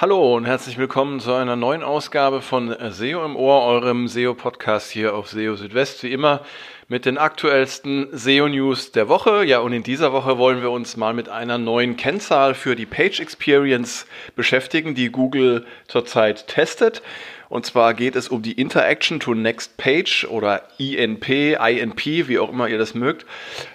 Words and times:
Hallo 0.00 0.36
und 0.36 0.44
herzlich 0.44 0.78
willkommen 0.78 1.18
zu 1.18 1.32
einer 1.32 1.56
neuen 1.56 1.82
Ausgabe 1.82 2.40
von 2.40 2.72
SEO 2.90 3.24
im 3.24 3.34
Ohr, 3.34 3.64
eurem 3.64 4.06
SEO-Podcast 4.06 4.92
hier 4.92 5.12
auf 5.12 5.28
SEO 5.28 5.56
Südwest. 5.56 6.04
Wie 6.04 6.12
immer 6.12 6.42
mit 6.86 7.04
den 7.04 7.18
aktuellsten 7.18 8.06
SEO-News 8.12 8.92
der 8.92 9.08
Woche. 9.08 9.42
Ja, 9.44 9.58
und 9.58 9.72
in 9.72 9.82
dieser 9.82 10.12
Woche 10.12 10.38
wollen 10.38 10.62
wir 10.62 10.70
uns 10.70 10.96
mal 10.96 11.14
mit 11.14 11.28
einer 11.28 11.58
neuen 11.58 11.96
Kennzahl 11.96 12.54
für 12.54 12.76
die 12.76 12.86
Page 12.86 13.18
Experience 13.18 14.06
beschäftigen, 14.36 14.94
die 14.94 15.10
Google 15.10 15.66
zurzeit 15.88 16.46
testet. 16.46 17.02
Und 17.48 17.66
zwar 17.66 17.92
geht 17.92 18.14
es 18.14 18.28
um 18.28 18.40
die 18.40 18.52
Interaction 18.52 19.18
to 19.18 19.34
Next 19.34 19.78
Page 19.78 20.28
oder 20.30 20.62
INP, 20.78 21.28
INP, 21.58 22.28
wie 22.28 22.38
auch 22.38 22.52
immer 22.52 22.68
ihr 22.68 22.78
das 22.78 22.94
mögt. 22.94 23.26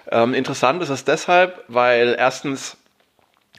Ähm, 0.10 0.34
interessant 0.34 0.82
ist 0.84 0.90
es 0.90 1.04
deshalb, 1.04 1.66
weil 1.68 2.16
erstens 2.18 2.78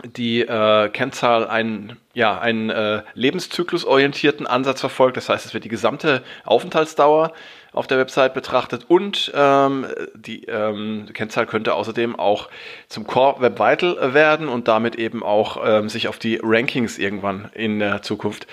die 0.03 0.41
äh, 0.41 0.89
Kennzahl 0.89 1.47
einen, 1.47 1.97
ja, 2.15 2.39
einen 2.39 2.69
äh, 2.71 3.03
lebenszyklusorientierten 3.15 4.47
Ansatz 4.47 4.81
verfolgt. 4.81 5.17
Das 5.17 5.29
heißt, 5.29 5.47
es 5.47 5.55
wird 5.55 5.65
die 5.65 5.69
gesamte 5.69 6.23
Aufenthaltsdauer 6.45 7.33
auf 7.73 7.87
der 7.87 7.99
Website 7.99 8.35
betrachtet 8.35 8.87
und 8.89 9.33
ähm, 9.35 9.87
die 10.15 10.45
ähm, 10.45 11.07
Kennzahl 11.13 11.47
könnte 11.47 11.75
außerdem 11.75 12.17
auch 12.17 12.49
zum 12.89 13.07
Core 13.07 13.41
Web 13.41 13.59
Vital 13.59 14.15
werden 14.15 14.49
und 14.49 14.69
damit 14.69 14.97
eben 14.97 15.23
auch 15.23 15.59
ähm, 15.65 15.89
sich 15.89 16.09
auf 16.09 16.19
die 16.19 16.41
Rankings 16.43 16.99
irgendwann 16.99 17.51
in 17.55 17.81
der 17.81 18.03
Zukunft 18.03 18.47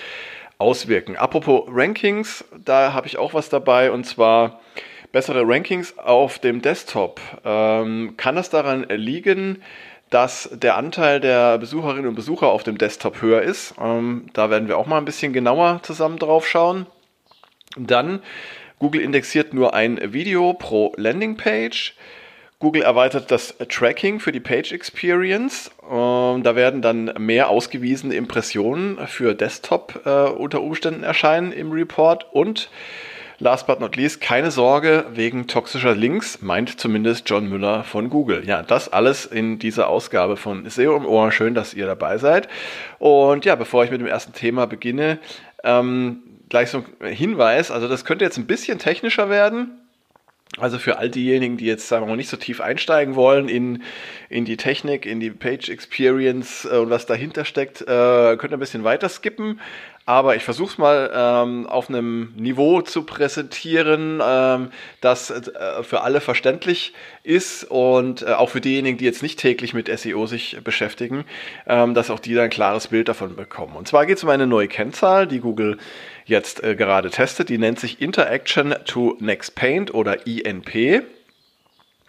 auswirken. 0.57 1.17
Apropos 1.17 1.63
Rankings, 1.67 2.45
da 2.63 2.93
habe 2.93 3.07
ich 3.07 3.17
auch 3.17 3.33
was 3.33 3.49
dabei 3.49 3.91
und 3.91 4.05
zwar 4.05 4.59
bessere 5.11 5.43
Rankings 5.45 5.97
auf 5.97 6.39
dem 6.39 6.61
Desktop. 6.61 7.19
Ähm, 7.43 8.15
kann 8.17 8.35
das 8.35 8.49
daran 8.49 8.85
liegen, 8.89 9.61
dass 10.11 10.49
der 10.51 10.75
Anteil 10.75 11.19
der 11.19 11.57
Besucherinnen 11.57 12.07
und 12.07 12.15
Besucher 12.15 12.47
auf 12.47 12.63
dem 12.63 12.77
Desktop 12.77 13.21
höher 13.21 13.41
ist. 13.41 13.73
Ähm, 13.81 14.25
da 14.33 14.49
werden 14.49 14.67
wir 14.67 14.77
auch 14.77 14.85
mal 14.85 14.97
ein 14.97 15.05
bisschen 15.05 15.33
genauer 15.33 15.79
zusammen 15.83 16.19
drauf 16.19 16.47
schauen. 16.47 16.85
Dann, 17.77 18.21
Google 18.77 19.01
indexiert 19.01 19.53
nur 19.53 19.73
ein 19.73 20.13
Video 20.13 20.53
pro 20.53 20.93
Landingpage. 20.97 21.95
Google 22.59 22.83
erweitert 22.83 23.31
das 23.31 23.55
Tracking 23.69 24.19
für 24.19 24.33
die 24.33 24.41
Page 24.41 24.73
Experience. 24.73 25.71
Ähm, 25.89 26.43
da 26.43 26.55
werden 26.55 26.81
dann 26.81 27.05
mehr 27.17 27.49
ausgewiesene 27.49 28.13
Impressionen 28.13 29.07
für 29.07 29.33
Desktop 29.33 30.01
äh, 30.05 30.25
unter 30.29 30.61
Umständen 30.61 31.03
erscheinen 31.03 31.53
im 31.53 31.71
Report 31.71 32.27
und 32.33 32.69
Last 33.41 33.65
but 33.65 33.79
not 33.79 33.95
least, 33.95 34.21
keine 34.21 34.51
Sorge 34.51 35.03
wegen 35.15 35.47
toxischer 35.47 35.95
Links, 35.95 36.43
meint 36.43 36.79
zumindest 36.79 37.27
John 37.27 37.49
Müller 37.49 37.83
von 37.83 38.11
Google. 38.11 38.43
Ja, 38.45 38.61
das 38.61 38.93
alles 38.93 39.25
in 39.25 39.57
dieser 39.57 39.87
Ausgabe 39.87 40.37
von 40.37 40.69
SEO 40.69 40.95
im 40.95 41.07
Ohr. 41.07 41.31
Schön, 41.31 41.55
dass 41.55 41.73
ihr 41.73 41.87
dabei 41.87 42.19
seid. 42.19 42.47
Und 42.99 43.43
ja, 43.43 43.55
bevor 43.55 43.83
ich 43.83 43.89
mit 43.89 43.99
dem 43.99 44.05
ersten 44.05 44.33
Thema 44.33 44.67
beginne, 44.67 45.17
ähm, 45.63 46.21
gleich 46.49 46.69
so 46.69 46.85
ein 46.99 47.07
Hinweis. 47.07 47.71
Also 47.71 47.87
das 47.87 48.05
könnte 48.05 48.23
jetzt 48.23 48.37
ein 48.37 48.45
bisschen 48.45 48.77
technischer 48.77 49.31
werden. 49.31 49.71
Also 50.59 50.77
für 50.77 50.99
all 50.99 51.09
diejenigen, 51.09 51.57
die 51.57 51.65
jetzt 51.65 51.87
sagen 51.87 52.03
wir 52.03 52.09
mal 52.09 52.17
nicht 52.17 52.29
so 52.29 52.37
tief 52.37 52.61
einsteigen 52.61 53.15
wollen 53.15 53.49
in, 53.49 53.81
in 54.29 54.45
die 54.45 54.57
Technik, 54.57 55.07
in 55.07 55.19
die 55.19 55.31
Page 55.31 55.69
Experience 55.69 56.67
äh, 56.71 56.77
und 56.77 56.91
was 56.91 57.07
dahinter 57.07 57.43
steckt, 57.45 57.81
äh, 57.81 57.85
könnt 58.37 58.51
ihr 58.51 58.57
ein 58.57 58.59
bisschen 58.59 58.83
weiter 58.83 59.09
skippen. 59.09 59.59
Aber 60.05 60.35
ich 60.35 60.43
versuche 60.43 60.71
es 60.71 60.77
mal 60.79 61.11
ähm, 61.13 61.67
auf 61.67 61.87
einem 61.87 62.33
Niveau 62.35 62.81
zu 62.81 63.03
präsentieren, 63.03 64.19
ähm, 64.23 64.71
das 64.99 65.29
äh, 65.29 65.83
für 65.83 66.01
alle 66.01 66.21
verständlich 66.21 66.93
ist 67.23 67.65
und 67.65 68.23
äh, 68.23 68.31
auch 68.31 68.49
für 68.49 68.61
diejenigen, 68.61 68.97
die 68.97 69.05
jetzt 69.05 69.21
nicht 69.21 69.39
täglich 69.39 69.75
mit 69.75 69.87
SEO 69.99 70.25
sich 70.25 70.57
beschäftigen, 70.63 71.23
ähm, 71.67 71.93
dass 71.93 72.09
auch 72.09 72.19
die 72.19 72.33
da 72.33 72.43
ein 72.43 72.49
klares 72.49 72.87
Bild 72.87 73.09
davon 73.09 73.35
bekommen. 73.35 73.75
Und 73.75 73.87
zwar 73.87 74.07
geht 74.07 74.17
es 74.17 74.23
um 74.23 74.29
eine 74.29 74.47
neue 74.47 74.67
Kennzahl, 74.67 75.27
die 75.27 75.39
Google 75.39 75.77
jetzt 76.25 76.63
äh, 76.63 76.75
gerade 76.75 77.11
testet. 77.11 77.49
Die 77.49 77.59
nennt 77.59 77.79
sich 77.79 78.01
Interaction 78.01 78.73
to 78.85 79.17
Next 79.19 79.53
Paint 79.53 79.93
oder 79.93 80.25
INP. 80.25 81.03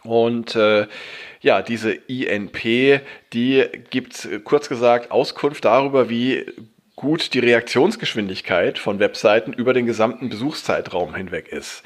Und 0.03 0.57
äh, 0.57 0.87
ja, 1.43 1.61
diese 1.63 1.93
INP, 1.93 3.03
die 3.33 3.65
gibt 3.91 4.25
äh, 4.25 4.39
kurz 4.41 4.69
gesagt 4.69 5.11
Auskunft 5.11 5.65
darüber, 5.65 6.09
wie 6.09 6.47
gut 7.03 7.35
die 7.35 7.41
Reaktionsgeschwindigkeit 7.41 8.79
von 8.79 9.01
Webseiten 9.01 9.53
über 9.53 9.75
den 9.75 9.87
gesamten 9.87 10.29
Besuchszeitraum 10.31 11.15
hinweg 11.15 11.49
ist. 11.49 11.83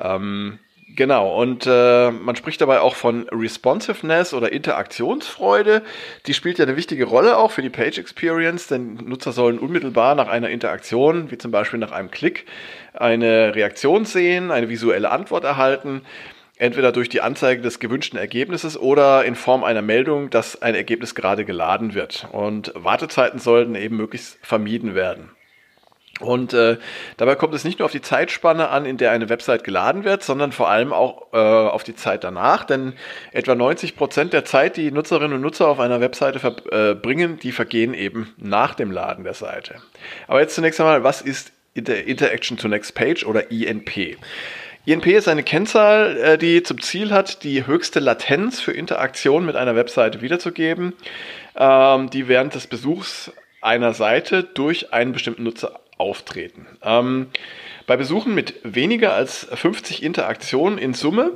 Ähm, 0.00 0.60
Genau, 0.96 1.40
und 1.40 1.66
äh, 1.66 2.12
man 2.12 2.36
spricht 2.36 2.60
dabei 2.60 2.78
auch 2.78 2.94
von 2.94 3.26
Responsiveness 3.30 4.32
oder 4.32 4.52
Interaktionsfreude. 4.52 5.82
Die 6.26 6.34
spielt 6.34 6.58
ja 6.58 6.66
eine 6.66 6.76
wichtige 6.76 7.06
Rolle 7.06 7.36
auch 7.36 7.50
für 7.50 7.62
die 7.62 7.70
Page 7.70 7.98
Experience, 7.98 8.68
denn 8.68 8.94
Nutzer 9.04 9.32
sollen 9.32 9.58
unmittelbar 9.58 10.14
nach 10.14 10.28
einer 10.28 10.50
Interaktion, 10.50 11.32
wie 11.32 11.38
zum 11.38 11.50
Beispiel 11.50 11.80
nach 11.80 11.90
einem 11.90 12.12
Klick, 12.12 12.46
eine 12.92 13.56
Reaktion 13.56 14.04
sehen, 14.04 14.52
eine 14.52 14.68
visuelle 14.68 15.10
Antwort 15.10 15.42
erhalten 15.42 16.02
entweder 16.56 16.92
durch 16.92 17.08
die 17.08 17.20
Anzeige 17.20 17.62
des 17.62 17.80
gewünschten 17.80 18.18
Ergebnisses 18.18 18.78
oder 18.78 19.24
in 19.24 19.34
Form 19.34 19.64
einer 19.64 19.82
Meldung, 19.82 20.30
dass 20.30 20.62
ein 20.62 20.74
Ergebnis 20.74 21.14
gerade 21.14 21.44
geladen 21.44 21.94
wird. 21.94 22.28
Und 22.32 22.72
Wartezeiten 22.74 23.38
sollten 23.40 23.74
eben 23.74 23.96
möglichst 23.96 24.38
vermieden 24.42 24.94
werden. 24.94 25.30
Und 26.20 26.52
äh, 26.52 26.76
dabei 27.16 27.34
kommt 27.34 27.54
es 27.54 27.64
nicht 27.64 27.80
nur 27.80 27.86
auf 27.86 27.92
die 27.92 28.00
Zeitspanne 28.00 28.68
an, 28.68 28.86
in 28.86 28.98
der 28.98 29.10
eine 29.10 29.28
Website 29.28 29.64
geladen 29.64 30.04
wird, 30.04 30.22
sondern 30.22 30.52
vor 30.52 30.68
allem 30.68 30.92
auch 30.92 31.32
äh, 31.32 31.36
auf 31.36 31.82
die 31.82 31.96
Zeit 31.96 32.22
danach. 32.22 32.64
Denn 32.64 32.92
etwa 33.32 33.56
90 33.56 33.96
Prozent 33.96 34.32
der 34.32 34.44
Zeit, 34.44 34.76
die 34.76 34.92
Nutzerinnen 34.92 35.32
und 35.32 35.40
Nutzer 35.40 35.66
auf 35.66 35.80
einer 35.80 36.00
Webseite 36.00 36.38
verbringen, 36.38 37.34
äh, 37.34 37.40
die 37.40 37.50
vergehen 37.50 37.94
eben 37.94 38.32
nach 38.36 38.74
dem 38.74 38.92
Laden 38.92 39.24
der 39.24 39.34
Seite. 39.34 39.76
Aber 40.28 40.40
jetzt 40.40 40.54
zunächst 40.54 40.80
einmal, 40.80 41.02
was 41.02 41.20
ist 41.20 41.52
Inter 41.74 42.04
Interaction 42.04 42.56
to 42.56 42.68
Next 42.68 42.94
Page 42.94 43.26
oder 43.26 43.50
INP? 43.50 44.16
INP 44.86 45.06
ist 45.06 45.28
eine 45.28 45.42
Kennzahl, 45.42 46.16
äh, 46.18 46.38
die 46.38 46.62
zum 46.62 46.80
Ziel 46.80 47.10
hat, 47.10 47.42
die 47.42 47.66
höchste 47.66 48.00
Latenz 48.00 48.60
für 48.60 48.72
Interaktion 48.72 49.46
mit 49.46 49.56
einer 49.56 49.76
Webseite 49.76 50.20
wiederzugeben, 50.20 50.92
ähm, 51.56 52.10
die 52.10 52.28
während 52.28 52.54
des 52.54 52.66
Besuchs 52.66 53.32
einer 53.62 53.94
Seite 53.94 54.42
durch 54.42 54.92
einen 54.92 55.12
bestimmten 55.12 55.44
Nutzer 55.44 55.80
auftreten. 55.96 56.66
Ähm, 56.82 57.28
bei 57.86 57.96
Besuchen 57.96 58.34
mit 58.34 58.54
weniger 58.62 59.14
als 59.14 59.46
50 59.54 60.02
Interaktionen 60.02 60.78
in 60.78 60.92
Summe 60.92 61.32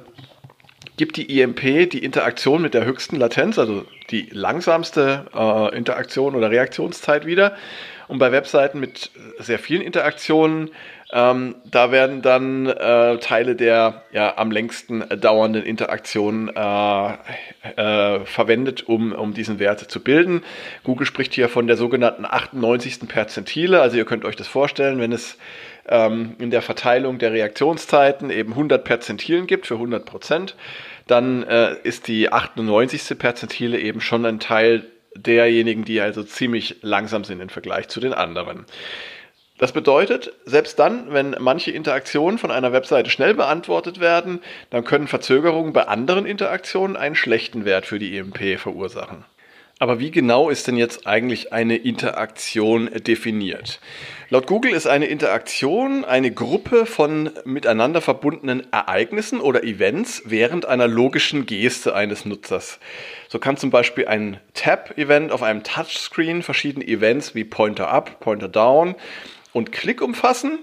gibt 0.99 1.17
die 1.17 1.41
IMP 1.41 1.89
die 1.89 2.05
Interaktion 2.05 2.61
mit 2.61 2.75
der 2.75 2.85
höchsten 2.85 3.17
Latenz, 3.17 3.59
also 3.59 3.87
die 4.11 4.29
langsamste 4.31 5.27
äh, 5.35 5.77
Interaktion 5.77 6.35
oder 6.35 6.51
Reaktionszeit 6.51 7.25
wieder. 7.25 7.57
Und 8.09 8.19
bei 8.19 8.33
Webseiten 8.33 8.81
mit 8.81 9.11
sehr 9.39 9.59
vielen 9.59 9.83
Interaktionen 9.83 10.71
ähm, 11.11 11.55
da 11.65 11.91
werden 11.91 12.21
dann 12.21 12.67
äh, 12.67 13.19
Teile 13.19 13.57
der 13.57 14.03
ja, 14.13 14.37
am 14.37 14.51
längsten 14.51 15.05
dauernden 15.21 15.63
Interaktion 15.63 16.49
äh, 16.55 17.13
äh, 17.77 18.25
verwendet, 18.27 18.87
um, 18.89 19.13
um 19.13 19.33
diesen 19.33 19.59
Wert 19.59 19.81
zu 19.81 20.03
bilden. 20.03 20.43
Google 20.85 21.07
spricht 21.07 21.33
hier 21.33 21.49
von 21.49 21.67
der 21.67 21.79
sogenannten 21.79 22.27
98. 22.27 23.09
Perzentile. 23.09 23.81
Also 23.81 23.97
ihr 23.97 24.05
könnt 24.05 24.27
euch 24.27 24.37
das 24.37 24.49
vorstellen, 24.49 25.01
wenn 25.01 25.13
es 25.13 25.39
ähm, 25.89 26.37
in 26.39 26.51
der 26.51 26.61
Verteilung 26.61 27.19
der 27.19 27.33
Reaktionszeiten 27.33 28.31
eben 28.31 28.53
100 28.53 28.85
Perzentilen 28.85 29.47
gibt 29.47 29.67
für 29.67 29.75
100 29.75 30.05
Prozent, 30.05 30.57
dann 31.07 31.43
äh, 31.43 31.75
ist 31.85 32.09
die 32.09 32.31
98. 32.31 33.19
Perzentile 33.19 33.79
eben 33.79 34.03
schon 34.03 34.27
ein 34.27 34.41
Teil 34.41 34.85
derjenigen, 35.17 35.85
die 35.85 36.01
also 36.03 36.23
ziemlich 36.23 36.77
langsam 36.83 37.25
sind 37.25 37.41
im 37.41 37.49
Vergleich 37.49 37.89
zu 37.89 37.99
den 37.99 38.13
anderen. 38.13 38.67
Das 39.59 39.73
bedeutet, 39.73 40.33
selbst 40.45 40.79
dann, 40.79 41.13
wenn 41.13 41.35
manche 41.41 41.73
Interaktionen 41.73 42.39
von 42.39 42.53
einer 42.53 42.73
Webseite 42.73 43.11
schnell 43.11 43.35
beantwortet 43.35 43.99
werden, 43.99 44.41
dann 44.71 44.85
können 44.85 45.09
Verzögerungen 45.09 45.73
bei 45.73 45.89
anderen 45.89 46.27
Interaktionen 46.27 46.97
einen 46.97 47.17
schlechten 47.17 47.65
Wert 47.65 47.85
für 47.85 47.99
die 47.99 48.17
EMP 48.17 48.59
verursachen. 48.59 49.25
Aber 49.81 50.01
wie 50.01 50.11
genau 50.11 50.51
ist 50.51 50.67
denn 50.67 50.77
jetzt 50.77 51.07
eigentlich 51.07 51.53
eine 51.53 51.77
Interaktion 51.77 52.91
definiert? 53.07 53.81
Laut 54.29 54.49
Google 54.49 54.73
ist 54.73 54.89
eine 54.89 55.07
Interaktion 55.07 56.05
eine 56.05 56.33
Gruppe 56.33 56.85
von 56.85 57.31
miteinander 57.45 58.01
verbundenen 58.01 58.73
Ereignissen 58.73 59.41
oder 59.41 59.63
Events 59.63 60.23
während 60.25 60.67
einer 60.67 60.89
logischen 60.89 61.47
Geste 61.47 61.95
eines 61.95 62.25
Nutzers. 62.25 62.81
So 63.29 63.39
kann 63.39 63.57
zum 63.57 63.71
Beispiel 63.71 64.09
ein 64.09 64.41
Tab-Event 64.55 65.31
auf 65.31 65.45
einem 65.45 65.63
Touchscreen 65.63 66.43
verschiedene 66.43 66.87
Events 66.87 67.37
wie 67.37 67.45
Pointer 67.45 67.89
Up, 67.89 68.19
Pointer 68.19 68.49
Down 68.49 68.97
und 69.59 69.73
Klick 69.73 70.01
umfassen 70.01 70.61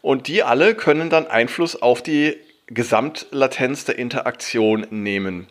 und 0.00 0.26
die 0.26 0.42
alle 0.42 0.74
können 0.74 1.10
dann 1.10 1.26
Einfluss 1.26 1.80
auf 1.80 2.02
die 2.02 2.36
Gesamtlatenz 2.66 3.84
der 3.84 3.98
Interaktion 3.98 4.86
nehmen. 4.90 5.46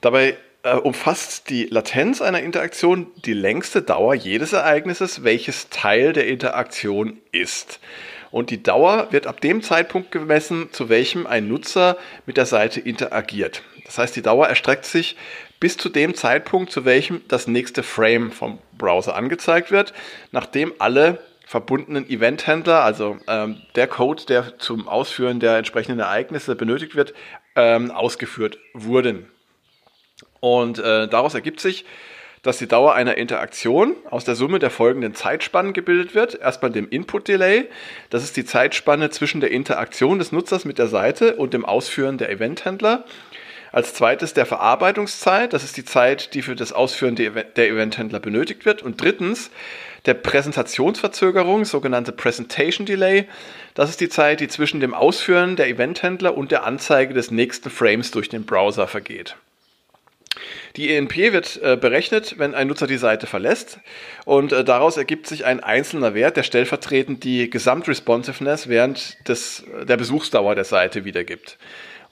Dabei 0.00 0.36
äh, 0.62 0.74
umfasst 0.74 1.50
die 1.50 1.64
Latenz 1.64 2.22
einer 2.22 2.40
Interaktion 2.40 3.06
die 3.24 3.32
längste 3.32 3.82
Dauer 3.82 4.14
jedes 4.14 4.52
Ereignisses, 4.52 5.24
welches 5.24 5.70
Teil 5.70 6.12
der 6.12 6.26
Interaktion 6.26 7.18
ist. 7.32 7.80
Und 8.30 8.50
die 8.50 8.62
Dauer 8.62 9.08
wird 9.10 9.26
ab 9.26 9.40
dem 9.40 9.62
Zeitpunkt 9.62 10.10
gemessen, 10.10 10.68
zu 10.72 10.88
welchem 10.88 11.26
ein 11.26 11.48
Nutzer 11.48 11.96
mit 12.26 12.36
der 12.36 12.46
Seite 12.46 12.80
interagiert. 12.80 13.62
Das 13.84 13.98
heißt, 13.98 14.16
die 14.16 14.22
Dauer 14.22 14.48
erstreckt 14.48 14.86
sich 14.86 15.16
bis 15.60 15.76
zu 15.76 15.88
dem 15.88 16.14
Zeitpunkt, 16.14 16.72
zu 16.72 16.84
welchem 16.84 17.22
das 17.28 17.46
nächste 17.46 17.82
Frame 17.82 18.32
vom 18.32 18.58
Browser 18.76 19.14
angezeigt 19.14 19.70
wird, 19.70 19.94
nachdem 20.32 20.72
alle 20.78 21.20
verbundenen 21.46 22.08
Eventhändler, 22.08 22.82
also 22.82 23.18
ähm, 23.28 23.62
der 23.74 23.86
Code, 23.86 24.24
der 24.26 24.58
zum 24.58 24.88
Ausführen 24.88 25.40
der 25.40 25.56
entsprechenden 25.58 26.00
Ereignisse 26.00 26.56
benötigt 26.56 26.94
wird, 26.96 27.14
ähm, 27.54 27.90
ausgeführt 27.90 28.58
wurden. 28.72 29.28
Und 30.40 30.78
äh, 30.78 31.08
daraus 31.08 31.34
ergibt 31.34 31.60
sich, 31.60 31.84
dass 32.44 32.58
die 32.58 32.68
Dauer 32.68 32.94
einer 32.94 33.16
Interaktion 33.16 33.96
aus 34.10 34.24
der 34.24 34.34
Summe 34.34 34.58
der 34.58 34.70
folgenden 34.70 35.14
Zeitspannen 35.14 35.72
gebildet 35.72 36.14
wird. 36.14 36.34
Erstmal 36.34 36.70
dem 36.70 36.88
Input-Delay. 36.88 37.70
Das 38.10 38.22
ist 38.22 38.36
die 38.36 38.44
Zeitspanne 38.44 39.08
zwischen 39.08 39.40
der 39.40 39.50
Interaktion 39.50 40.18
des 40.18 40.30
Nutzers 40.30 40.66
mit 40.66 40.78
der 40.78 40.88
Seite 40.88 41.36
und 41.36 41.54
dem 41.54 41.64
Ausführen 41.64 42.18
der 42.18 42.30
Eventhändler. 42.30 43.06
Als 43.72 43.94
zweites 43.94 44.34
der 44.34 44.44
Verarbeitungszeit. 44.44 45.54
Das 45.54 45.64
ist 45.64 45.78
die 45.78 45.86
Zeit, 45.86 46.34
die 46.34 46.42
für 46.42 46.54
das 46.54 46.74
Ausführen 46.74 47.16
der 47.16 47.56
Eventhändler 47.56 48.20
benötigt 48.20 48.66
wird. 48.66 48.82
Und 48.82 49.00
drittens 49.00 49.50
der 50.06 50.14
Präsentationsverzögerung, 50.14 51.64
sogenannte 51.64 52.12
Presentation 52.12 52.86
Delay. 52.86 53.26
Das 53.74 53.90
ist 53.90 54.00
die 54.00 54.08
Zeit, 54.08 54.40
die 54.40 54.48
zwischen 54.48 54.80
dem 54.80 54.94
Ausführen 54.94 55.56
der 55.56 55.68
Eventhändler 55.68 56.36
und 56.36 56.50
der 56.50 56.64
Anzeige 56.64 57.14
des 57.14 57.30
nächsten 57.30 57.70
Frames 57.70 58.10
durch 58.10 58.28
den 58.28 58.44
Browser 58.44 58.86
vergeht. 58.86 59.36
Die 60.76 60.92
ENP 60.92 61.32
wird 61.32 61.60
äh, 61.62 61.76
berechnet, 61.76 62.38
wenn 62.38 62.54
ein 62.54 62.66
Nutzer 62.66 62.88
die 62.88 62.96
Seite 62.96 63.28
verlässt 63.28 63.78
und 64.24 64.52
äh, 64.52 64.64
daraus 64.64 64.96
ergibt 64.96 65.28
sich 65.28 65.44
ein 65.44 65.60
einzelner 65.60 66.14
Wert, 66.14 66.36
der 66.36 66.42
stellvertretend 66.42 67.22
die 67.22 67.48
Gesamtresponsiveness 67.48 68.68
während 68.68 69.16
des, 69.28 69.64
der 69.88 69.96
Besuchsdauer 69.96 70.56
der 70.56 70.64
Seite 70.64 71.04
wiedergibt. 71.04 71.58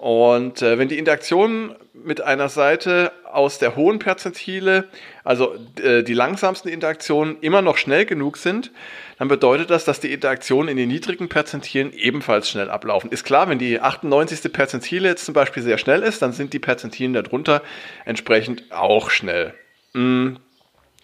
Und 0.02 0.62
äh, 0.62 0.78
wenn 0.78 0.88
die 0.88 0.98
Interaktionen 0.98 1.76
mit 1.94 2.20
einer 2.20 2.48
Seite 2.48 3.12
aus 3.22 3.60
der 3.60 3.76
hohen 3.76 4.00
Perzentile, 4.00 4.88
also 5.22 5.54
äh, 5.80 6.02
die 6.02 6.12
langsamsten 6.12 6.68
Interaktionen, 6.72 7.36
immer 7.40 7.62
noch 7.62 7.76
schnell 7.76 8.04
genug 8.04 8.36
sind, 8.36 8.72
dann 9.20 9.28
bedeutet 9.28 9.70
das, 9.70 9.84
dass 9.84 10.00
die 10.00 10.12
Interaktionen 10.12 10.68
in 10.68 10.76
den 10.76 10.88
niedrigen 10.88 11.28
Perzentilen 11.28 11.92
ebenfalls 11.92 12.50
schnell 12.50 12.68
ablaufen. 12.68 13.12
Ist 13.12 13.22
klar, 13.22 13.48
wenn 13.48 13.60
die 13.60 13.78
98. 13.78 14.52
Perzentile 14.52 15.06
jetzt 15.06 15.24
zum 15.24 15.34
Beispiel 15.34 15.62
sehr 15.62 15.78
schnell 15.78 16.02
ist, 16.02 16.20
dann 16.20 16.32
sind 16.32 16.52
die 16.52 16.58
Perzentilen 16.58 17.12
darunter 17.12 17.62
entsprechend 18.04 18.72
auch 18.72 19.08
schnell. 19.08 19.54
Mm. 19.92 20.32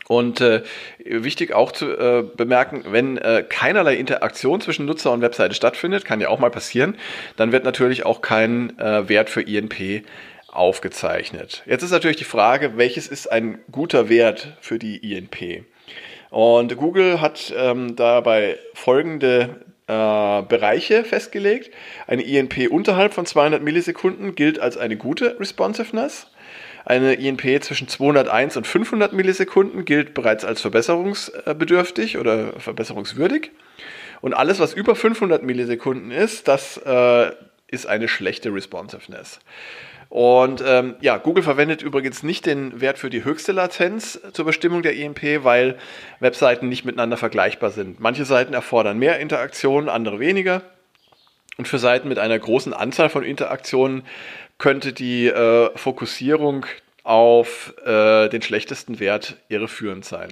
Und 0.09 0.41
äh, 0.41 0.63
wichtig 1.05 1.53
auch 1.53 1.71
zu 1.71 1.87
äh, 1.87 2.25
bemerken, 2.35 2.85
wenn 2.89 3.19
äh, 3.19 3.45
keinerlei 3.47 3.95
Interaktion 3.97 4.61
zwischen 4.61 4.87
Nutzer 4.87 5.13
und 5.13 5.21
Webseite 5.21 5.55
stattfindet, 5.55 6.07
kann 6.07 6.21
ja 6.21 6.29
auch 6.29 6.39
mal 6.39 6.51
passieren, 6.51 6.97
dann 7.37 7.53
wird 7.53 7.65
natürlich 7.65 8.07
auch 8.07 8.23
kein 8.23 8.77
äh, 8.79 9.09
Wert 9.09 9.29
für 9.29 9.43
INP 9.43 10.05
aufgezeichnet. 10.49 11.63
Jetzt 11.67 11.83
ist 11.83 11.91
natürlich 11.91 12.17
die 12.17 12.25
Frage, 12.25 12.77
welches 12.77 13.07
ist 13.07 13.31
ein 13.31 13.59
guter 13.71 14.09
Wert 14.09 14.57
für 14.61 14.79
die 14.79 14.97
INP? 14.97 15.65
Und 16.31 16.77
Google 16.77 17.21
hat 17.21 17.53
ähm, 17.57 17.95
dabei 17.95 18.59
folgende 18.75 19.61
äh, 19.87 20.43
Bereiche 20.43 21.05
festgelegt. 21.05 21.71
Eine 22.07 22.23
INP 22.23 22.71
unterhalb 22.71 23.15
von 23.15 23.27
200 23.27 23.63
Millisekunden 23.63 24.35
gilt 24.35 24.59
als 24.59 24.77
eine 24.77 24.97
gute 24.97 25.39
Responsiveness. 25.41 26.29
Eine 26.89 27.13
INP 27.17 27.63
zwischen 27.63 27.87
201 27.87 28.57
und 28.57 28.67
500 28.67 29.13
Millisekunden 29.13 29.85
gilt 29.85 30.15
bereits 30.15 30.47
als 30.47 30.63
verbesserungsbedürftig 30.63 32.17
oder 32.17 32.59
verbesserungswürdig. 32.59 33.51
Und 34.23 34.33
alles, 34.33 34.59
was 34.59 34.73
über 34.73 34.97
500 34.97 35.43
Millisekunden 35.43 36.11
ist, 36.11 36.49
das 36.49 36.79
äh, 36.79 37.31
ist 37.67 37.87
eine 37.87 38.09
schlechte 38.09 38.55
Responsiveness. 38.55 39.39
Und 40.09 40.65
ähm, 40.67 40.97
ja, 41.03 41.19
Google 41.19 41.43
verwendet 41.43 41.83
übrigens 41.83 42.23
nicht 42.23 42.47
den 42.47 42.81
Wert 42.81 42.97
für 42.97 43.11
die 43.11 43.23
höchste 43.23 43.53
Latenz 43.53 44.19
zur 44.33 44.47
Bestimmung 44.47 44.81
der 44.81 44.97
INP, 44.97 45.45
weil 45.45 45.77
Webseiten 46.21 46.71
nicht 46.71 46.87
miteinander 46.87 47.19
vergleichbar 47.19 47.71
sind. 47.71 48.01
Manche 48.01 48.25
Seiten 48.25 48.55
erfordern 48.55 48.99
mehr 48.99 49.19
Interaktionen, 49.19 49.91
andere 49.91 50.21
weniger. 50.21 50.63
Und 51.59 51.67
für 51.67 51.79
Seiten 51.79 52.09
mit 52.09 52.19
einer 52.19 52.39
großen 52.39 52.73
Anzahl 52.73 53.11
von 53.11 53.25
Interaktionen 53.25 54.05
könnte 54.59 54.93
die 54.93 55.27
äh, 55.27 55.71
Fokussierung 55.77 56.67
auf 57.03 57.75
äh, 57.85 58.29
den 58.29 58.43
schlechtesten 58.43 59.01
Wert 59.01 59.37
irreführend 59.49 60.05
sein. 60.05 60.29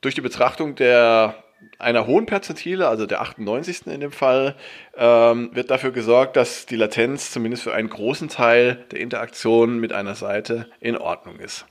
Durch 0.00 0.14
die 0.14 0.20
Betrachtung 0.20 0.76
der 0.76 1.42
einer 1.78 2.06
hohen 2.06 2.26
Perzentile, 2.26 2.86
also 2.86 3.06
der 3.06 3.22
98. 3.22 3.86
in 3.86 4.00
dem 4.00 4.12
Fall, 4.12 4.54
ähm, 4.96 5.50
wird 5.52 5.70
dafür 5.70 5.90
gesorgt, 5.90 6.36
dass 6.36 6.66
die 6.66 6.76
Latenz 6.76 7.32
zumindest 7.32 7.64
für 7.64 7.74
einen 7.74 7.88
großen 7.88 8.28
Teil 8.28 8.84
der 8.92 9.00
Interaktion 9.00 9.78
mit 9.78 9.92
einer 9.92 10.14
Seite 10.14 10.68
in 10.80 10.96
Ordnung 10.96 11.40
ist. 11.40 11.66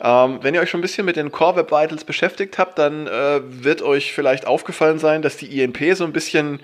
Ähm, 0.00 0.40
wenn 0.42 0.54
ihr 0.54 0.60
euch 0.60 0.70
schon 0.70 0.80
ein 0.80 0.82
bisschen 0.82 1.06
mit 1.06 1.16
den 1.16 1.32
Core 1.32 1.56
Web 1.56 1.70
Vitals 1.70 2.04
beschäftigt 2.04 2.58
habt, 2.58 2.78
dann 2.78 3.06
äh, 3.06 3.40
wird 3.44 3.80
euch 3.80 4.12
vielleicht 4.12 4.46
aufgefallen 4.46 4.98
sein, 4.98 5.22
dass 5.22 5.36
die 5.36 5.62
INP 5.62 5.94
so 5.94 6.04
ein 6.04 6.12
bisschen 6.12 6.60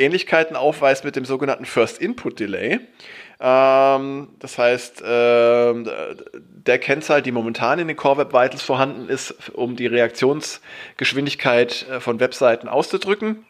Ähnlichkeiten 0.00 0.56
aufweist 0.56 1.04
mit 1.04 1.16
dem 1.16 1.24
sogenannten 1.24 1.66
First 1.66 1.98
Input 1.98 2.40
Delay. 2.40 2.80
Ähm, 3.40 4.28
das 4.38 4.58
heißt, 4.58 5.02
äh, 5.02 5.74
der 6.34 6.78
Kennzahl, 6.78 7.22
die 7.22 7.32
momentan 7.32 7.78
in 7.78 7.88
den 7.88 7.96
Core 7.96 8.18
Web 8.18 8.32
Vitals 8.32 8.62
vorhanden 8.62 9.08
ist, 9.08 9.50
um 9.52 9.76
die 9.76 9.86
Reaktionsgeschwindigkeit 9.86 11.86
äh, 11.88 12.00
von 12.00 12.20
Webseiten 12.20 12.68
auszudrücken. 12.68 13.46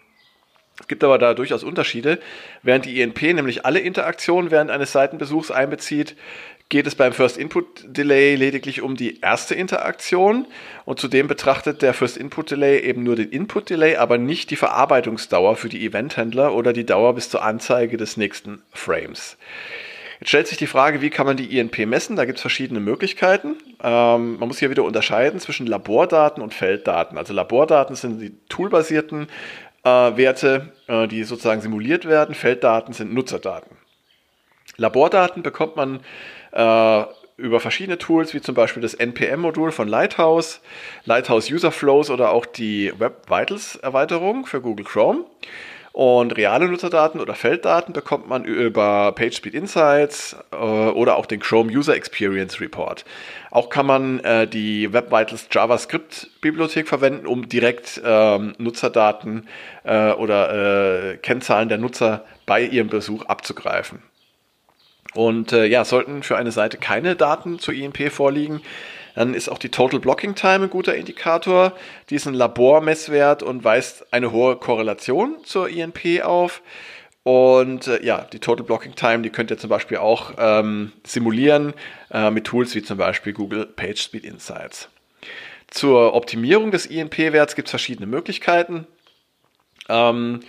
Es 0.80 0.88
gibt 0.88 1.04
aber 1.04 1.18
da 1.18 1.34
durchaus 1.34 1.62
Unterschiede. 1.62 2.18
Während 2.62 2.86
die 2.86 3.00
INP 3.00 3.22
nämlich 3.22 3.66
alle 3.66 3.80
Interaktionen 3.80 4.50
während 4.50 4.70
eines 4.70 4.92
Seitenbesuchs 4.92 5.50
einbezieht, 5.50 6.16
geht 6.70 6.86
es 6.86 6.94
beim 6.94 7.12
First 7.12 7.36
Input 7.36 7.84
Delay 7.84 8.36
lediglich 8.36 8.80
um 8.80 8.96
die 8.96 9.20
erste 9.20 9.54
Interaktion 9.54 10.46
und 10.84 11.00
zudem 11.00 11.26
betrachtet 11.26 11.82
der 11.82 11.92
First 11.92 12.16
Input 12.16 12.52
Delay 12.52 12.78
eben 12.80 13.02
nur 13.02 13.16
den 13.16 13.28
Input 13.28 13.68
Delay, 13.68 13.96
aber 13.96 14.16
nicht 14.16 14.50
die 14.50 14.56
Verarbeitungsdauer 14.56 15.56
für 15.56 15.68
die 15.68 15.84
Eventhändler 15.84 16.54
oder 16.54 16.72
die 16.72 16.86
Dauer 16.86 17.14
bis 17.14 17.28
zur 17.28 17.42
Anzeige 17.42 17.96
des 17.96 18.16
nächsten 18.16 18.62
Frames. 18.72 19.36
Jetzt 20.20 20.28
stellt 20.28 20.46
sich 20.46 20.58
die 20.58 20.68
Frage, 20.68 21.00
wie 21.00 21.10
kann 21.10 21.26
man 21.26 21.36
die 21.36 21.58
INP 21.58 21.86
messen? 21.86 22.14
Da 22.14 22.24
gibt 22.24 22.38
es 22.38 22.42
verschiedene 22.42 22.78
Möglichkeiten. 22.78 23.56
Ähm, 23.82 24.38
man 24.38 24.48
muss 24.48 24.58
hier 24.58 24.70
wieder 24.70 24.84
unterscheiden 24.84 25.40
zwischen 25.40 25.66
Labordaten 25.66 26.42
und 26.42 26.54
Felddaten. 26.54 27.18
Also 27.18 27.32
Labordaten 27.32 27.96
sind 27.96 28.20
die 28.20 28.32
toolbasierten 28.48 29.26
äh, 29.82 29.88
Werte, 29.88 30.72
äh, 30.86 31.08
die 31.08 31.24
sozusagen 31.24 31.62
simuliert 31.62 32.06
werden. 32.06 32.34
Felddaten 32.34 32.92
sind 32.92 33.12
Nutzerdaten. 33.12 33.79
Labordaten 34.76 35.42
bekommt 35.42 35.76
man 35.76 36.00
äh, 36.52 37.04
über 37.36 37.60
verschiedene 37.60 37.98
Tools, 37.98 38.34
wie 38.34 38.40
zum 38.40 38.54
Beispiel 38.54 38.82
das 38.82 38.94
NPM-Modul 38.94 39.72
von 39.72 39.88
Lighthouse, 39.88 40.60
Lighthouse 41.04 41.50
User 41.50 41.72
Flows 41.72 42.10
oder 42.10 42.30
auch 42.30 42.46
die 42.46 42.92
Web 42.98 43.30
Vitals 43.30 43.76
Erweiterung 43.76 44.46
für 44.46 44.60
Google 44.60 44.84
Chrome. 44.84 45.24
Und 45.92 46.36
reale 46.36 46.68
Nutzerdaten 46.68 47.20
oder 47.20 47.34
Felddaten 47.34 47.92
bekommt 47.92 48.28
man 48.28 48.44
über 48.44 49.10
PageSpeed 49.12 49.54
Insights 49.54 50.36
äh, 50.52 50.56
oder 50.56 51.16
auch 51.16 51.26
den 51.26 51.40
Chrome 51.40 51.72
User 51.72 51.96
Experience 51.96 52.60
Report. 52.60 53.04
Auch 53.50 53.70
kann 53.70 53.86
man 53.86 54.20
äh, 54.20 54.46
die 54.46 54.92
Web 54.92 55.10
Vitals 55.10 55.48
JavaScript 55.50 56.30
Bibliothek 56.40 56.86
verwenden, 56.86 57.26
um 57.26 57.48
direkt 57.48 58.00
ähm, 58.04 58.54
Nutzerdaten 58.58 59.48
äh, 59.82 60.12
oder 60.12 61.14
äh, 61.14 61.16
Kennzahlen 61.16 61.68
der 61.68 61.78
Nutzer 61.78 62.24
bei 62.46 62.62
ihrem 62.62 62.88
Besuch 62.88 63.24
abzugreifen. 63.24 64.00
Und 65.14 65.52
äh, 65.52 65.66
ja, 65.66 65.84
sollten 65.84 66.22
für 66.22 66.36
eine 66.36 66.52
Seite 66.52 66.78
keine 66.78 67.16
Daten 67.16 67.58
zur 67.58 67.74
INP 67.74 68.12
vorliegen, 68.12 68.62
dann 69.14 69.34
ist 69.34 69.50
auch 69.50 69.58
die 69.58 69.70
Total 69.70 70.00
Blocking 70.00 70.34
Time 70.34 70.64
ein 70.64 70.70
guter 70.70 70.94
Indikator. 70.94 71.72
Die 72.08 72.14
ist 72.14 72.26
ein 72.26 72.34
Labormesswert 72.34 73.42
und 73.42 73.64
weist 73.64 74.12
eine 74.12 74.32
hohe 74.32 74.56
Korrelation 74.56 75.36
zur 75.44 75.68
INP 75.68 76.22
auf. 76.22 76.62
Und 77.22 77.86
äh, 77.86 78.02
ja, 78.02 78.26
die 78.32 78.38
Total 78.38 78.64
Blocking 78.64 78.94
Time, 78.94 79.22
die 79.22 79.30
könnt 79.30 79.50
ihr 79.50 79.58
zum 79.58 79.68
Beispiel 79.68 79.98
auch 79.98 80.32
ähm, 80.38 80.92
simulieren 81.04 81.74
äh, 82.10 82.30
mit 82.30 82.44
Tools 82.44 82.74
wie 82.74 82.82
zum 82.82 82.96
Beispiel 82.96 83.32
Google 83.32 83.66
PageSpeed 83.66 84.24
Insights. 84.24 84.88
Zur 85.68 86.14
Optimierung 86.14 86.70
des 86.70 86.86
INP-Werts 86.86 87.54
gibt 87.54 87.68
es 87.68 87.70
verschiedene 87.70 88.06
Möglichkeiten. 88.06 88.86
Ähm, 89.88 90.40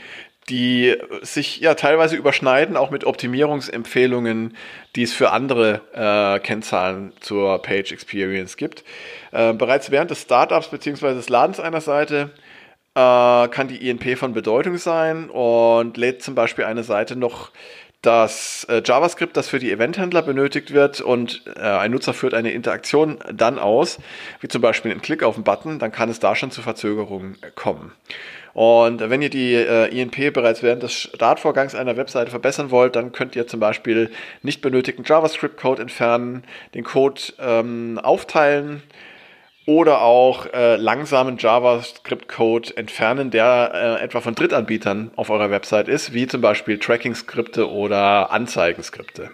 die 0.50 0.96
sich 1.22 1.60
ja 1.60 1.76
teilweise 1.76 2.16
überschneiden, 2.16 2.76
auch 2.76 2.90
mit 2.90 3.06
Optimierungsempfehlungen, 3.06 4.58
die 4.96 5.04
es 5.04 5.14
für 5.14 5.32
andere 5.32 5.82
äh, 5.94 6.40
Kennzahlen 6.40 7.14
zur 7.20 7.62
Page 7.62 7.92
Experience 7.92 8.58
gibt. 8.58 8.84
Äh, 9.32 9.54
bereits 9.54 9.92
während 9.92 10.12
des 10.12 10.22
Startups 10.22 10.70
bzw. 10.70 11.14
des 11.14 11.30
Ladens 11.30 11.60
einer 11.60 11.82
Seite 11.82 12.32
äh, 12.96 13.48
kann 13.48 13.68
die 13.68 13.90
INP 13.90 14.18
von 14.18 14.34
Bedeutung 14.34 14.78
sein 14.78 15.30
und 15.30 15.96
lädt 15.98 16.24
zum 16.24 16.36
Beispiel 16.36 16.66
eine 16.66 16.84
Seite 16.84 17.16
noch 17.16 17.52
das 18.02 18.66
äh, 18.70 18.82
JavaScript, 18.84 19.38
das 19.38 19.48
für 19.48 19.60
die 19.60 19.72
Eventhändler 19.72 20.24
benötigt 20.24 20.74
wird 20.74 21.02
und 21.02 21.44
äh, 21.56 21.62
ein 21.62 21.92
Nutzer 21.92 22.14
führt 22.14 22.34
eine 22.34 22.52
Interaktion 22.52 23.20
dann 23.32 23.60
aus, 23.60 24.00
wie 24.40 24.48
zum 24.48 24.62
Beispiel 24.62 24.92
ein 24.92 25.02
Klick 25.02 25.24
auf 25.24 25.36
den 25.36 25.44
Button, 25.44 25.78
dann 25.78 25.92
kann 25.92 26.10
es 26.10 26.20
da 26.20 26.36
schon 26.36 26.52
zu 26.52 26.62
Verzögerungen 26.62 27.38
kommen. 27.56 27.92
Und 28.54 29.00
wenn 29.00 29.22
ihr 29.22 29.30
die 29.30 29.54
äh, 29.54 29.88
INP 29.88 30.34
bereits 30.34 30.62
während 30.62 30.84
des 30.84 30.94
Startvorgangs 30.94 31.74
einer 31.74 31.96
Webseite 31.96 32.32
verbessern 32.32 32.70
wollt, 32.72 32.96
dann 32.96 33.12
könnt 33.12 33.36
ihr 33.36 33.48
zum 33.48 33.60
Beispiel 33.60 34.12
nicht 34.42 34.62
benötigten 34.62 35.06
JavaScript-Code 35.06 35.82
entfernen, 35.82 36.44
den 36.74 36.84
Code 36.84 37.22
ähm, 37.40 38.00
aufteilen, 38.02 38.84
oder 39.66 40.02
auch 40.02 40.48
äh, 40.54 40.76
langsamen 40.76 41.38
JavaScript-Code 41.38 42.76
entfernen, 42.78 43.30
der 43.30 43.72
äh, 44.00 44.04
etwa 44.04 44.22
von 44.22 44.36
Drittanbietern 44.36 45.12
auf 45.16 45.30
eurer 45.30 45.52
Website 45.52 45.88
ist, 45.88 46.14
wie 46.14 46.28
zum 46.28 46.42
Beispiel 46.42 46.80
Tracking-Skripte 46.80 47.70
oder 47.70 48.32
Anzeigenskripte. 48.32 49.32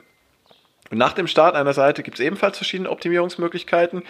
Und 0.89 0.97
nach 0.97 1.13
dem 1.13 1.27
Start 1.27 1.55
einer 1.55 1.73
Seite 1.73 2.03
gibt 2.03 2.19
es 2.19 2.25
ebenfalls 2.25 2.57
verschiedene 2.57 2.89
Optimierungsmöglichkeiten, 2.89 4.03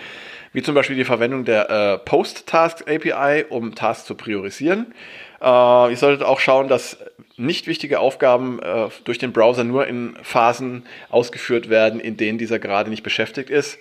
wie 0.53 0.61
zum 0.61 0.75
Beispiel 0.75 0.95
die 0.95 1.05
Verwendung 1.05 1.43
der 1.45 1.69
äh, 1.69 1.97
Post-Task-API, 1.97 3.45
um 3.49 3.73
Tasks 3.73 4.05
zu 4.05 4.15
priorisieren. 4.15 4.93
Äh, 5.41 5.45
ihr 5.91 5.97
solltet 5.97 6.23
auch 6.23 6.39
schauen, 6.39 6.67
dass 6.67 6.97
nicht 7.35 7.67
wichtige 7.67 7.99
Aufgaben 7.99 8.59
äh, 8.61 8.89
durch 9.03 9.17
den 9.17 9.33
Browser 9.33 9.63
nur 9.63 9.87
in 9.87 10.17
Phasen 10.23 10.85
ausgeführt 11.09 11.69
werden, 11.69 11.99
in 11.99 12.17
denen 12.17 12.37
dieser 12.37 12.59
gerade 12.59 12.89
nicht 12.89 13.03
beschäftigt 13.03 13.49
ist. 13.49 13.79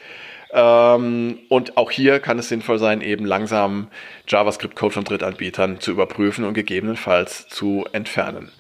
Ähm, 0.57 1.39
und 1.51 1.77
auch 1.77 1.91
hier 1.91 2.19
kann 2.19 2.39
es 2.39 2.49
sinnvoll 2.49 2.79
sein, 2.79 3.03
eben 3.03 3.27
langsam 3.27 3.89
JavaScript-Code 4.27 4.95
von 4.95 5.05
Drittanbietern 5.05 5.81
zu 5.81 5.91
überprüfen 5.91 6.45
und 6.47 6.55
gegebenenfalls 6.55 7.47
zu 7.47 7.85
entfernen. 7.93 8.51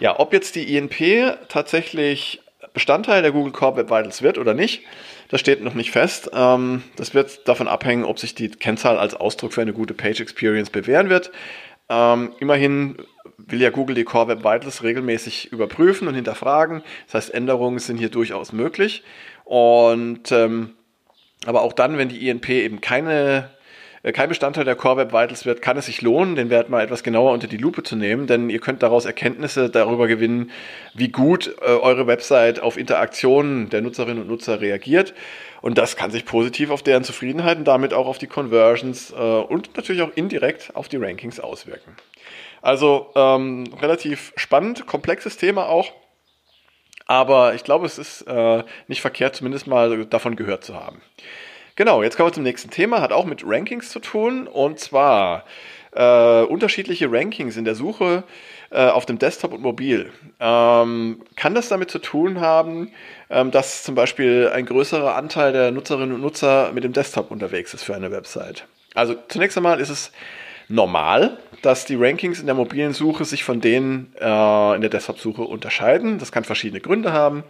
Ja, 0.00 0.18
ob 0.18 0.32
jetzt 0.32 0.56
die 0.56 0.74
INP 0.74 1.36
tatsächlich 1.48 2.40
Bestandteil 2.72 3.20
der 3.20 3.32
Google 3.32 3.52
Core 3.52 3.76
Web 3.76 3.90
Vitals 3.90 4.22
wird 4.22 4.38
oder 4.38 4.54
nicht, 4.54 4.82
das 5.28 5.40
steht 5.40 5.62
noch 5.62 5.74
nicht 5.74 5.90
fest. 5.90 6.30
Ähm, 6.32 6.82
das 6.96 7.12
wird 7.12 7.46
davon 7.46 7.68
abhängen, 7.68 8.04
ob 8.04 8.18
sich 8.18 8.34
die 8.34 8.48
Kennzahl 8.48 8.98
als 8.98 9.14
Ausdruck 9.14 9.52
für 9.52 9.60
eine 9.60 9.74
gute 9.74 9.92
Page 9.92 10.20
Experience 10.20 10.70
bewähren 10.70 11.10
wird. 11.10 11.30
Ähm, 11.90 12.32
immerhin 12.40 12.96
will 13.36 13.60
ja 13.60 13.68
Google 13.68 13.96
die 13.96 14.04
Core 14.04 14.28
Web 14.28 14.38
Vitals 14.44 14.82
regelmäßig 14.82 15.52
überprüfen 15.52 16.08
und 16.08 16.14
hinterfragen. 16.14 16.82
Das 17.06 17.14
heißt, 17.14 17.34
Änderungen 17.34 17.80
sind 17.80 17.98
hier 17.98 18.08
durchaus 18.08 18.52
möglich. 18.52 19.02
Und 19.44 20.32
ähm, 20.32 20.74
aber 21.46 21.62
auch 21.62 21.72
dann, 21.72 21.98
wenn 21.98 22.08
die 22.08 22.28
INP 22.28 22.48
eben 22.48 22.80
keine 22.80 23.50
äh, 24.02 24.12
kein 24.12 24.28
Bestandteil 24.28 24.64
der 24.64 24.76
Core 24.76 24.98
Web 24.98 25.12
Vitals 25.12 25.44
wird, 25.46 25.62
kann 25.62 25.76
es 25.76 25.86
sich 25.86 26.02
lohnen, 26.02 26.36
den 26.36 26.50
Wert 26.50 26.68
mal 26.68 26.82
etwas 26.82 27.02
genauer 27.02 27.32
unter 27.32 27.46
die 27.46 27.56
Lupe 27.56 27.82
zu 27.82 27.96
nehmen, 27.96 28.26
denn 28.26 28.50
ihr 28.50 28.60
könnt 28.60 28.82
daraus 28.82 29.04
Erkenntnisse 29.04 29.70
darüber 29.70 30.06
gewinnen, 30.06 30.50
wie 30.94 31.08
gut 31.08 31.54
äh, 31.60 31.66
eure 31.66 32.06
Website 32.06 32.60
auf 32.60 32.76
Interaktionen 32.76 33.70
der 33.70 33.82
Nutzerinnen 33.82 34.22
und 34.22 34.28
Nutzer 34.28 34.60
reagiert. 34.60 35.14
Und 35.60 35.76
das 35.76 35.96
kann 35.96 36.10
sich 36.10 36.24
positiv 36.24 36.70
auf 36.70 36.82
deren 36.82 37.02
Zufriedenheit 37.02 37.58
und 37.58 37.64
damit 37.66 37.92
auch 37.92 38.06
auf 38.06 38.18
die 38.18 38.28
Conversions 38.28 39.10
äh, 39.10 39.14
und 39.14 39.76
natürlich 39.76 40.02
auch 40.02 40.10
indirekt 40.14 40.70
auf 40.74 40.88
die 40.88 40.98
Rankings 40.98 41.40
auswirken. 41.40 41.96
Also 42.62 43.10
ähm, 43.14 43.64
relativ 43.80 44.32
spannend, 44.36 44.86
komplexes 44.86 45.36
Thema 45.36 45.68
auch. 45.68 45.92
Aber 47.08 47.54
ich 47.54 47.64
glaube, 47.64 47.86
es 47.86 47.98
ist 47.98 48.22
äh, 48.22 48.62
nicht 48.86 49.00
verkehrt, 49.00 49.34
zumindest 49.34 49.66
mal 49.66 50.06
davon 50.06 50.36
gehört 50.36 50.62
zu 50.62 50.76
haben. 50.76 51.00
Genau, 51.74 52.02
jetzt 52.02 52.16
kommen 52.16 52.28
wir 52.28 52.34
zum 52.34 52.42
nächsten 52.42 52.70
Thema, 52.70 53.00
hat 53.00 53.12
auch 53.12 53.24
mit 53.24 53.42
Rankings 53.44 53.90
zu 53.90 53.98
tun. 53.98 54.46
Und 54.46 54.78
zwar 54.78 55.44
äh, 55.92 56.42
unterschiedliche 56.42 57.10
Rankings 57.10 57.56
in 57.56 57.64
der 57.64 57.74
Suche 57.74 58.24
äh, 58.70 58.88
auf 58.88 59.06
dem 59.06 59.18
Desktop 59.18 59.52
und 59.54 59.62
Mobil. 59.62 60.12
Ähm, 60.38 61.22
kann 61.34 61.54
das 61.54 61.68
damit 61.68 61.90
zu 61.90 61.98
tun 61.98 62.40
haben, 62.40 62.92
ähm, 63.30 63.50
dass 63.50 63.84
zum 63.84 63.94
Beispiel 63.94 64.50
ein 64.52 64.66
größerer 64.66 65.14
Anteil 65.14 65.52
der 65.52 65.70
Nutzerinnen 65.70 66.14
und 66.14 66.20
Nutzer 66.20 66.72
mit 66.72 66.84
dem 66.84 66.92
Desktop 66.92 67.30
unterwegs 67.30 67.72
ist 67.72 67.84
für 67.84 67.94
eine 67.94 68.10
Website? 68.10 68.66
Also 68.94 69.14
zunächst 69.28 69.56
einmal 69.56 69.80
ist 69.80 69.90
es 69.90 70.12
normal, 70.68 71.38
dass 71.62 71.86
die 71.86 71.96
Rankings 71.96 72.40
in 72.40 72.46
der 72.46 72.54
mobilen 72.54 72.92
Suche 72.92 73.24
sich 73.24 73.44
von 73.44 73.60
denen 73.60 74.12
äh, 74.20 74.74
in 74.74 74.80
der 74.80 74.90
Desktop-Suche 74.90 75.42
unterscheiden. 75.42 76.18
Das 76.18 76.30
kann 76.30 76.44
verschiedene 76.44 76.80
Gründe 76.80 77.12
haben. 77.12 77.42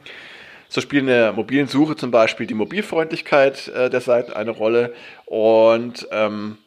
So 0.69 0.81
spielt 0.81 1.03
in 1.03 1.09
der 1.09 1.33
mobilen 1.33 1.67
Suche 1.67 1.97
zum 1.97 2.11
Beispiel 2.11 2.47
die 2.47 2.55
Mobilfreundlichkeit 2.55 3.69
äh, 3.69 3.91
der 3.91 4.01
Seiten 4.01 4.33
eine 4.33 4.51
Rolle 4.51 4.95
und 5.25 6.07
ähm, 6.13 6.59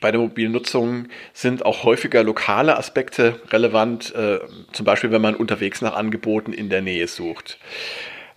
bei 0.00 0.10
der 0.10 0.20
mobilen 0.20 0.50
Nutzung 0.50 1.06
sind 1.32 1.64
auch 1.64 1.84
häufiger 1.84 2.24
lokale 2.24 2.76
Aspekte 2.76 3.40
relevant, 3.50 4.12
äh, 4.14 4.40
zum 4.72 4.84
Beispiel 4.84 5.12
wenn 5.12 5.22
man 5.22 5.36
unterwegs 5.36 5.80
nach 5.80 5.94
Angeboten 5.94 6.52
in 6.52 6.68
der 6.68 6.82
Nähe 6.82 7.06
sucht 7.06 7.58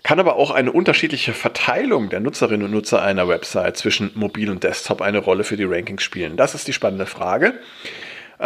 kann 0.05 0.19
aber 0.19 0.35
auch 0.35 0.51
eine 0.51 0.71
unterschiedliche 0.71 1.33
Verteilung 1.33 2.09
der 2.09 2.19
Nutzerinnen 2.19 2.67
und 2.67 2.71
Nutzer 2.71 3.01
einer 3.01 3.27
Website 3.27 3.75
zwischen 3.75 4.11
Mobil 4.13 4.51
und 4.51 4.63
Desktop 4.63 5.01
eine 5.01 5.17
Rolle 5.17 5.43
für 5.43 5.57
die 5.57 5.63
Rankings 5.63 6.03
spielen? 6.03 6.37
Das 6.37 6.53
ist 6.53 6.67
die 6.67 6.73
spannende 6.73 7.07
Frage. 7.07 7.55
Äh, 8.37 8.43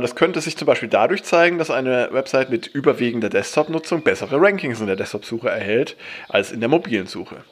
das 0.00 0.14
könnte 0.14 0.40
sich 0.40 0.56
zum 0.56 0.64
Beispiel 0.64 0.88
dadurch 0.88 1.22
zeigen, 1.22 1.58
dass 1.58 1.70
eine 1.70 2.08
Website 2.12 2.48
mit 2.48 2.66
überwiegender 2.66 3.28
Desktop-Nutzung 3.28 4.02
bessere 4.02 4.40
Rankings 4.40 4.80
in 4.80 4.86
der 4.86 4.96
Desktop-Suche 4.96 5.50
erhält 5.50 5.96
als 6.30 6.50
in 6.50 6.60
der 6.60 6.70
mobilen 6.70 7.06
Suche. 7.06 7.44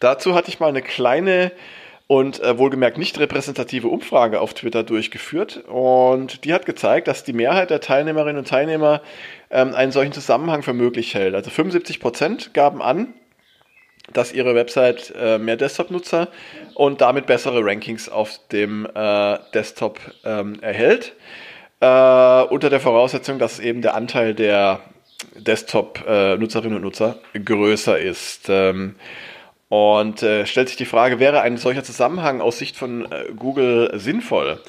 Dazu 0.00 0.34
hatte 0.34 0.48
ich 0.48 0.58
mal 0.58 0.70
eine 0.70 0.82
kleine 0.82 1.52
und 2.06 2.40
äh, 2.40 2.56
wohlgemerkt 2.58 2.98
nicht 2.98 3.18
repräsentative 3.18 3.88
Umfrage 3.88 4.40
auf 4.40 4.54
Twitter 4.54 4.84
durchgeführt 4.84 5.64
und 5.66 6.44
die 6.44 6.54
hat 6.54 6.66
gezeigt, 6.66 7.08
dass 7.08 7.24
die 7.24 7.32
Mehrheit 7.32 7.70
der 7.70 7.80
Teilnehmerinnen 7.80 8.38
und 8.38 8.48
Teilnehmer 8.48 9.02
ähm, 9.50 9.74
einen 9.74 9.92
solchen 9.92 10.12
Zusammenhang 10.12 10.62
für 10.62 10.72
möglich 10.72 11.14
hält. 11.14 11.34
Also 11.34 11.50
75 11.50 11.98
Prozent 11.98 12.54
gaben 12.54 12.80
an, 12.80 13.14
dass 14.12 14.32
ihre 14.32 14.54
Website 14.54 15.12
äh, 15.18 15.38
mehr 15.38 15.56
Desktop-Nutzer 15.56 16.28
und 16.74 17.00
damit 17.00 17.26
bessere 17.26 17.64
Rankings 17.64 18.08
auf 18.08 18.38
dem 18.52 18.86
äh, 18.94 19.38
Desktop 19.52 19.98
ähm, 20.24 20.60
erhält. 20.60 21.14
Äh, 21.80 22.42
unter 22.44 22.70
der 22.70 22.80
Voraussetzung, 22.80 23.40
dass 23.40 23.58
eben 23.58 23.82
der 23.82 23.94
Anteil 23.94 24.34
der 24.34 24.80
Desktop-Nutzerinnen 25.34 26.74
äh, 26.74 26.76
und 26.76 26.82
Nutzer 26.82 27.18
größer 27.32 27.98
ist. 27.98 28.48
Ähm, 28.48 28.94
und 29.68 30.22
äh, 30.22 30.46
stellt 30.46 30.68
sich 30.68 30.76
die 30.76 30.84
Frage, 30.84 31.18
wäre 31.18 31.40
ein 31.40 31.56
solcher 31.56 31.82
Zusammenhang 31.82 32.40
aus 32.40 32.58
Sicht 32.58 32.76
von 32.76 33.10
äh, 33.10 33.32
Google 33.36 33.90
sinnvoll? 33.94 34.60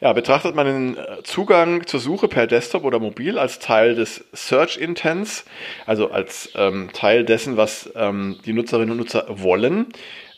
Ja, 0.00 0.14
betrachtet 0.14 0.54
man 0.54 0.66
den 0.66 0.96
äh, 0.96 1.22
Zugang 1.24 1.86
zur 1.86 2.00
Suche 2.00 2.26
per 2.26 2.46
Desktop 2.46 2.84
oder 2.84 2.98
mobil 2.98 3.38
als 3.38 3.58
Teil 3.58 3.94
des 3.94 4.24
Search 4.32 4.78
Intents, 4.78 5.44
also 5.84 6.10
als 6.10 6.52
ähm, 6.54 6.88
Teil 6.94 7.24
dessen, 7.24 7.58
was 7.58 7.90
ähm, 7.94 8.38
die 8.46 8.54
Nutzerinnen 8.54 8.92
und 8.92 8.96
Nutzer 8.96 9.26
wollen, 9.28 9.88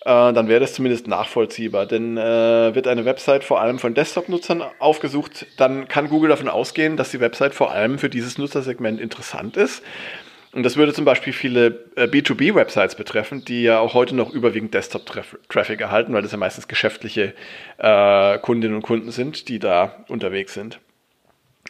äh, 0.00 0.32
dann 0.32 0.48
wäre 0.48 0.58
das 0.58 0.72
zumindest 0.74 1.06
nachvollziehbar. 1.06 1.86
Denn 1.86 2.16
äh, 2.16 2.74
wird 2.74 2.88
eine 2.88 3.04
Website 3.04 3.44
vor 3.44 3.60
allem 3.60 3.78
von 3.78 3.94
Desktop-Nutzern 3.94 4.64
aufgesucht, 4.80 5.46
dann 5.58 5.86
kann 5.86 6.08
Google 6.08 6.30
davon 6.30 6.48
ausgehen, 6.48 6.96
dass 6.96 7.12
die 7.12 7.20
Website 7.20 7.54
vor 7.54 7.70
allem 7.70 8.00
für 8.00 8.10
dieses 8.10 8.38
Nutzersegment 8.38 9.00
interessant 9.00 9.56
ist 9.56 9.84
und 10.52 10.64
das 10.64 10.76
würde 10.76 10.92
zum 10.92 11.04
Beispiel 11.06 11.32
viele 11.32 11.86
äh, 11.96 12.04
B2B-Websites 12.04 12.94
betreffen, 12.94 13.44
die 13.44 13.62
ja 13.62 13.78
auch 13.78 13.94
heute 13.94 14.14
noch 14.14 14.30
überwiegend 14.30 14.74
Desktop-Traffic 14.74 15.80
erhalten, 15.80 16.12
weil 16.12 16.22
das 16.22 16.32
ja 16.32 16.38
meistens 16.38 16.68
geschäftliche 16.68 17.34
äh, 17.78 18.38
Kundinnen 18.38 18.76
und 18.76 18.82
Kunden 18.82 19.10
sind, 19.10 19.48
die 19.48 19.58
da 19.58 20.04
unterwegs 20.08 20.52
sind. 20.52 20.78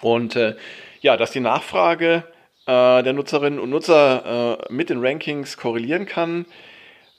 Und 0.00 0.34
äh, 0.34 0.56
ja, 1.00 1.16
dass 1.16 1.30
die 1.30 1.40
Nachfrage 1.40 2.24
äh, 2.66 3.02
der 3.02 3.12
Nutzerinnen 3.12 3.60
und 3.60 3.70
Nutzer 3.70 4.58
äh, 4.68 4.72
mit 4.72 4.90
den 4.90 5.04
Rankings 5.04 5.56
korrelieren 5.56 6.06
kann, 6.06 6.46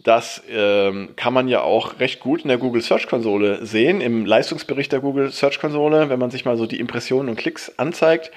das 0.03 0.43
ähm, 0.49 1.09
kann 1.15 1.33
man 1.33 1.47
ja 1.47 1.61
auch 1.61 1.99
recht 1.99 2.19
gut 2.19 2.41
in 2.41 2.49
der 2.49 2.57
Google 2.57 2.81
Search 2.81 3.07
Konsole 3.07 3.65
sehen, 3.65 4.01
im 4.01 4.25
Leistungsbericht 4.25 4.91
der 4.91 4.99
Google 4.99 5.31
Search 5.31 5.59
Konsole, 5.59 6.09
wenn 6.09 6.19
man 6.19 6.29
sich 6.29 6.43
mal 6.43 6.57
so 6.57 6.65
die 6.65 6.79
Impressionen 6.79 7.29
und 7.29 7.37
Klicks 7.37 7.71
anzeigt. 7.77 8.31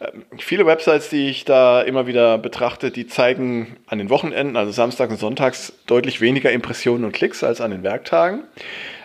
Ähm, 0.00 0.24
viele 0.38 0.64
Websites, 0.64 1.10
die 1.10 1.28
ich 1.28 1.44
da 1.44 1.82
immer 1.82 2.06
wieder 2.06 2.38
betrachte, 2.38 2.90
die 2.90 3.06
zeigen 3.06 3.76
an 3.86 3.98
den 3.98 4.08
Wochenenden, 4.08 4.56
also 4.56 4.72
Samstags 4.72 5.12
und 5.12 5.18
Sonntags, 5.18 5.74
deutlich 5.86 6.22
weniger 6.22 6.50
Impressionen 6.50 7.04
und 7.04 7.12
Klicks 7.12 7.44
als 7.44 7.60
an 7.60 7.72
den 7.72 7.82
Werktagen. 7.82 8.44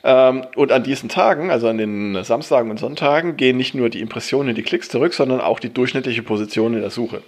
Ähm, 0.06 0.46
und 0.56 0.72
an 0.72 0.84
diesen 0.84 1.10
Tagen, 1.10 1.52
also 1.52 1.68
an 1.68 1.78
den 1.78 2.24
Samstagen 2.24 2.72
und 2.72 2.80
Sonntagen, 2.80 3.36
gehen 3.36 3.58
nicht 3.58 3.76
nur 3.76 3.90
die 3.90 4.00
Impressionen 4.00 4.50
und 4.50 4.56
die 4.56 4.64
Klicks 4.64 4.88
zurück, 4.88 5.14
sondern 5.14 5.42
auch 5.42 5.60
die 5.60 5.74
durchschnittliche 5.74 6.24
Position 6.24 6.74
in 6.74 6.82
der 6.82 6.90
Suche. 6.90 7.22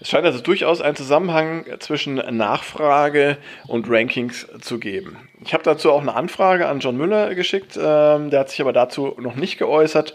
Es 0.00 0.08
scheint 0.08 0.24
also 0.24 0.40
durchaus 0.40 0.80
einen 0.80 0.96
Zusammenhang 0.96 1.64
zwischen 1.80 2.14
Nachfrage 2.14 3.36
und 3.66 3.90
Rankings 3.90 4.46
zu 4.60 4.78
geben. 4.78 5.16
Ich 5.44 5.54
habe 5.54 5.64
dazu 5.64 5.90
auch 5.92 6.00
eine 6.00 6.14
Anfrage 6.14 6.68
an 6.68 6.80
John 6.80 6.96
Müller 6.96 7.34
geschickt, 7.34 7.76
ähm, 7.76 8.30
der 8.30 8.40
hat 8.40 8.50
sich 8.50 8.60
aber 8.60 8.72
dazu 8.72 9.16
noch 9.18 9.34
nicht 9.34 9.58
geäußert. 9.58 10.14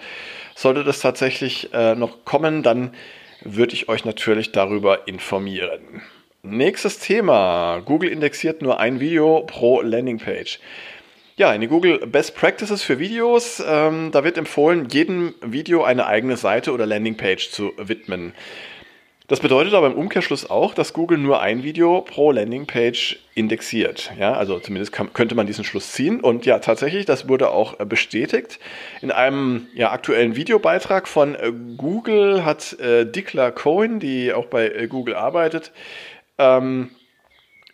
Sollte 0.55 0.83
das 0.83 0.99
tatsächlich 0.99 1.73
äh, 1.73 1.95
noch 1.95 2.25
kommen, 2.25 2.63
dann 2.63 2.93
würde 3.41 3.73
ich 3.73 3.89
euch 3.89 4.05
natürlich 4.05 4.51
darüber 4.51 5.07
informieren. 5.07 6.01
Nächstes 6.43 6.99
Thema. 6.99 7.81
Google 7.85 8.09
indexiert 8.09 8.61
nur 8.61 8.79
ein 8.79 8.99
Video 8.99 9.41
pro 9.47 9.81
Landingpage. 9.81 10.59
Ja, 11.35 11.51
in 11.53 11.61
den 11.61 11.69
Google 11.69 12.05
Best 12.05 12.35
Practices 12.35 12.83
für 12.83 12.99
Videos, 12.99 13.63
ähm, 13.67 14.11
da 14.11 14.23
wird 14.23 14.37
empfohlen, 14.37 14.87
jedem 14.89 15.33
Video 15.41 15.83
eine 15.83 16.05
eigene 16.05 16.37
Seite 16.37 16.71
oder 16.71 16.85
Landingpage 16.85 17.49
zu 17.49 17.73
widmen. 17.77 18.33
Das 19.27 19.39
bedeutet 19.39 19.73
aber 19.73 19.87
im 19.87 19.93
Umkehrschluss 19.93 20.49
auch, 20.49 20.73
dass 20.73 20.91
Google 20.91 21.17
nur 21.17 21.39
ein 21.39 21.63
Video 21.63 22.01
pro 22.01 22.31
Landingpage 22.31 23.19
indexiert. 23.35 24.11
Ja, 24.19 24.33
also 24.33 24.59
zumindest 24.59 24.91
kann, 24.91 25.13
könnte 25.13 25.33
man 25.33 25.47
diesen 25.47 25.63
Schluss 25.63 25.93
ziehen. 25.93 26.19
Und 26.19 26.45
ja, 26.45 26.59
tatsächlich, 26.59 27.05
das 27.05 27.29
wurde 27.29 27.49
auch 27.51 27.79
äh, 27.79 27.85
bestätigt. 27.85 28.59
In 29.01 29.11
einem 29.11 29.67
ja, 29.75 29.91
aktuellen 29.91 30.35
Videobeitrag 30.35 31.07
von 31.07 31.35
äh, 31.35 31.53
Google 31.77 32.43
hat 32.43 32.77
äh, 32.79 33.05
Dikla 33.05 33.51
Cohen, 33.51 34.01
die 34.01 34.33
auch 34.33 34.47
bei 34.47 34.67
äh, 34.67 34.87
Google 34.87 35.15
arbeitet, 35.15 35.71
ähm, 36.37 36.89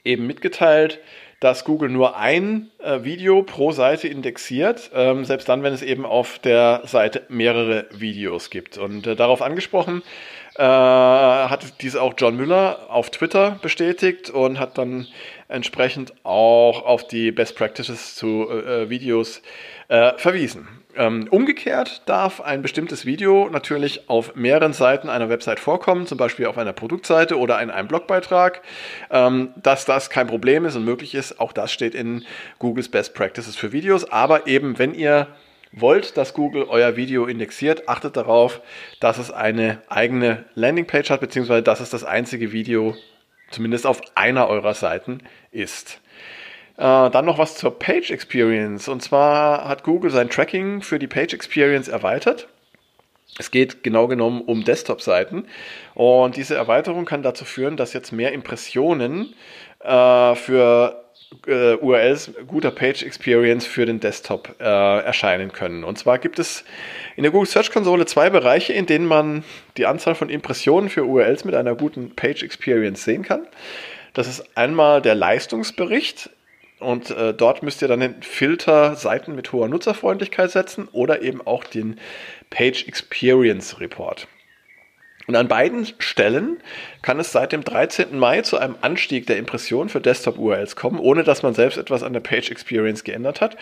eben 0.04 0.28
mitgeteilt, 0.28 1.00
dass 1.40 1.64
Google 1.66 1.90
nur 1.90 2.18
ein 2.18 2.70
äh, 2.78 3.04
Video 3.04 3.42
pro 3.42 3.72
Seite 3.72 4.08
indexiert, 4.08 4.92
ähm, 4.94 5.26
selbst 5.26 5.50
dann, 5.50 5.64
wenn 5.64 5.74
es 5.74 5.82
eben 5.82 6.06
auf 6.06 6.38
der 6.38 6.82
Seite 6.86 7.24
mehrere 7.30 7.88
Videos 7.92 8.52
gibt. 8.52 8.78
Und 8.78 9.08
äh, 9.08 9.16
darauf 9.16 9.42
angesprochen 9.42 10.04
äh, 10.60 10.62
hat 10.62 11.82
dies 11.82 11.96
auch 11.96 12.16
John 12.18 12.36
Müller 12.36 12.88
auf 12.90 13.10
Twitter 13.12 13.58
bestätigt 13.62 14.30
und 14.30 14.60
hat 14.60 14.78
dann 14.78 15.08
entsprechend 15.48 16.14
auch 16.24 16.84
auf 16.86 17.08
die 17.08 17.32
Best 17.32 17.56
Practices 17.56 18.16
zu 18.16 18.46
äh, 18.50 18.84
äh, 18.84 18.90
Videos 18.90 19.42
äh, 19.88 20.18
verwiesen. 20.18 20.68
Ähm, 20.98 21.28
umgekehrt 21.30 22.02
darf 22.08 22.42
ein 22.42 22.62
bestimmtes 22.62 23.06
Video 23.06 23.48
natürlich 23.50 24.10
auf 24.10 24.36
mehreren 24.36 24.74
Seiten 24.74 25.08
einer 25.08 25.30
Website 25.30 25.62
vorkommen, 25.62 26.08
zum 26.08 26.18
Beispiel 26.18 26.48
auf 26.48 26.58
einer 26.58 26.74
Produktseite 26.74 27.40
oder 27.40 27.62
in 27.62 27.70
einem 27.70 27.88
Blogbeitrag. 27.88 28.62
Ähm, 29.12 29.54
dass 29.56 29.86
das 29.86 30.10
kein 30.10 30.28
Problem 30.28 30.66
ist 30.66 30.76
und 30.76 30.84
möglich 30.84 31.16
ist, 31.16 31.40
auch 31.40 31.54
das 31.54 31.72
steht 31.72 31.96
in 31.96 32.26
Googles 32.58 32.90
Best 32.90 33.14
Practices 33.14 33.56
für 33.56 33.72
Videos. 33.72 34.12
Aber 34.12 34.46
eben, 34.46 34.78
wenn 34.78 34.94
ihr 34.94 35.28
wollt, 35.72 36.18
dass 36.18 36.34
Google 36.34 36.64
euer 36.64 36.96
Video 36.96 37.26
indexiert, 37.26 37.88
achtet 37.88 38.18
darauf, 38.18 38.62
dass 39.00 39.18
es 39.18 39.32
eine 39.32 39.82
eigene 39.88 40.46
Landingpage 40.56 41.10
hat, 41.10 41.22
beziehungsweise 41.22 41.64
dass 41.64 41.80
es 41.80 41.90
das 41.90 42.04
einzige 42.04 42.52
Video 42.52 42.96
zumindest 43.52 43.86
auf 43.86 44.02
einer 44.16 44.48
eurer 44.48 44.74
Seiten 44.74 45.20
ist. 45.52 46.02
Äh, 46.78 47.10
dann 47.10 47.26
noch 47.26 47.38
was 47.38 47.58
zur 47.58 47.78
Page 47.78 48.12
Experience. 48.12 48.88
Und 48.88 49.02
zwar 49.02 49.68
hat 49.68 49.84
Google 49.84 50.12
sein 50.12 50.30
Tracking 50.30 50.82
für 50.82 50.98
die 50.98 51.08
Page 51.08 51.34
Experience 51.34 51.88
erweitert. 51.88 52.48
Es 53.38 53.52
geht 53.52 53.84
genau 53.84 54.08
genommen 54.08 54.42
um 54.42 54.64
Desktop-Seiten. 54.64 55.46
Und 55.94 56.36
diese 56.36 56.56
Erweiterung 56.56 57.06
kann 57.06 57.24
dazu 57.24 57.46
führen, 57.46 57.78
dass 57.78 57.94
jetzt 57.94 58.12
mehr 58.12 58.32
Impressionen 58.32 59.34
äh, 59.82 60.36
für 60.36 61.09
äh, 61.48 61.76
URLs 61.76 62.32
guter 62.48 62.72
Page 62.72 63.04
Experience 63.04 63.66
für 63.66 63.86
den 63.86 64.00
Desktop 64.00 64.56
äh, 64.60 64.64
erscheinen 64.64 65.52
können. 65.52 65.84
Und 65.84 65.98
zwar 65.98 66.18
gibt 66.18 66.40
es 66.40 66.64
in 67.16 67.24
der 67.24 67.32
Google 67.32 67.48
Search 67.48 67.72
Konsole 67.72 68.06
zwei 68.06 68.30
Bereiche, 68.30 68.74
in 68.74 68.86
denen 68.86 69.06
man 69.06 69.44
die 69.78 69.86
Anzahl 69.86 70.16
von 70.16 70.30
Impressionen 70.30 70.90
für 70.90 71.06
URLs 71.06 71.46
mit 71.46 71.56
einer 71.56 71.76
guten 71.76 72.16
Page 72.16 72.44
Experience 72.44 73.04
sehen 73.04 73.24
kann. 73.24 73.48
Das 74.14 74.28
ist 74.28 74.58
einmal 74.58 75.02
der 75.02 75.16
Leistungsbericht. 75.16 76.30
Und 76.80 77.12
äh, 77.12 77.34
dort 77.34 77.62
müsst 77.62 77.82
ihr 77.82 77.90
dann 77.90 78.00
den 78.00 78.24
Filter 78.24 78.96
Seiten 78.96 79.36
mit 79.36 79.52
hoher 79.52 79.68
Nutzerfreundlichkeit 79.68 80.50
setzen 80.50 80.88
oder 80.94 81.22
eben 81.22 81.46
auch 81.46 81.66
den 81.66 82.00
Page 82.50 82.88
Experience 82.88 83.82
Report. 83.82 84.28
Und 85.30 85.36
an 85.36 85.48
beiden 85.48 85.86
Stellen 86.00 86.58
kann 87.04 87.20
es 87.20 87.32
seit 87.32 87.52
dem 87.52 87.64
13. 87.64 88.18
Mai 88.18 88.42
zu 88.42 88.58
einem 88.58 88.76
Anstieg 88.82 89.28
der 89.28 89.38
Impressionen 89.38 89.88
für 89.88 90.02
Desktop-URLs 90.02 90.76
kommen, 90.76 90.98
ohne 90.98 91.24
dass 91.24 91.44
man 91.44 91.54
selbst 91.54 91.78
etwas 91.78 92.02
an 92.02 92.14
der 92.14 92.20
Page 92.20 92.50
Experience 92.50 93.04
geändert 93.04 93.40
hat. 93.40 93.56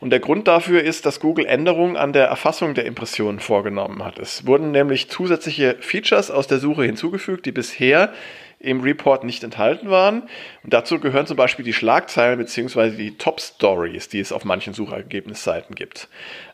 Und 0.00 0.08
der 0.08 0.20
Grund 0.20 0.48
dafür 0.48 0.82
ist, 0.82 1.04
dass 1.04 1.20
Google 1.20 1.44
Änderungen 1.44 1.98
an 1.98 2.14
der 2.14 2.28
Erfassung 2.28 2.72
der 2.72 2.86
Impressionen 2.86 3.38
vorgenommen 3.38 4.02
hat. 4.02 4.18
Es 4.18 4.46
wurden 4.46 4.70
nämlich 4.70 5.10
zusätzliche 5.10 5.76
Features 5.80 6.30
aus 6.30 6.46
der 6.46 6.58
Suche 6.58 6.84
hinzugefügt, 6.84 7.44
die 7.44 7.52
bisher 7.52 8.14
im 8.60 8.82
Report 8.82 9.24
nicht 9.24 9.42
enthalten 9.42 9.90
waren. 9.90 10.22
Und 10.62 10.72
dazu 10.72 11.00
gehören 11.00 11.26
zum 11.26 11.36
Beispiel 11.36 11.64
die 11.64 11.72
Schlagzeilen 11.72 12.38
bzw. 12.38 12.90
die 12.90 13.16
Top 13.16 13.40
Stories, 13.40 14.08
die 14.08 14.20
es 14.20 14.32
auf 14.32 14.44
manchen 14.44 14.74
Suchergebnisseiten 14.74 15.74
gibt. 15.74 16.08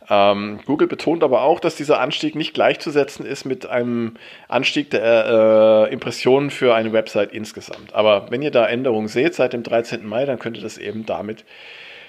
Ähm, 0.09 0.61
Google 0.67 0.87
betont 0.87 1.25
aber 1.25 1.43
auch, 1.43 1.59
dass 1.59 1.75
dieser 1.75 2.01
Anstieg 2.01 2.37
nicht 2.37 2.55
gleichzusetzen 2.55 3.27
ist 3.27 3.45
mit 3.45 3.67
einem 3.67 4.15
Anstieg 4.47 4.91
der 4.91 5.89
äh, 5.89 5.93
Impressionen 5.93 6.51
für 6.51 6.77
eine 6.77 6.93
Website 6.93 7.33
insgesamt. 7.33 7.93
Aber 7.93 8.31
wenn 8.31 8.41
ihr 8.41 8.53
da 8.53 8.67
Änderungen 8.67 9.09
seht 9.09 9.35
seit 9.35 9.53
dem 9.53 9.65
13. 9.65 10.07
Mai, 10.07 10.25
dann 10.27 10.39
könnte 10.39 10.61
das 10.61 10.79
eben 10.79 11.07
damit 11.07 11.45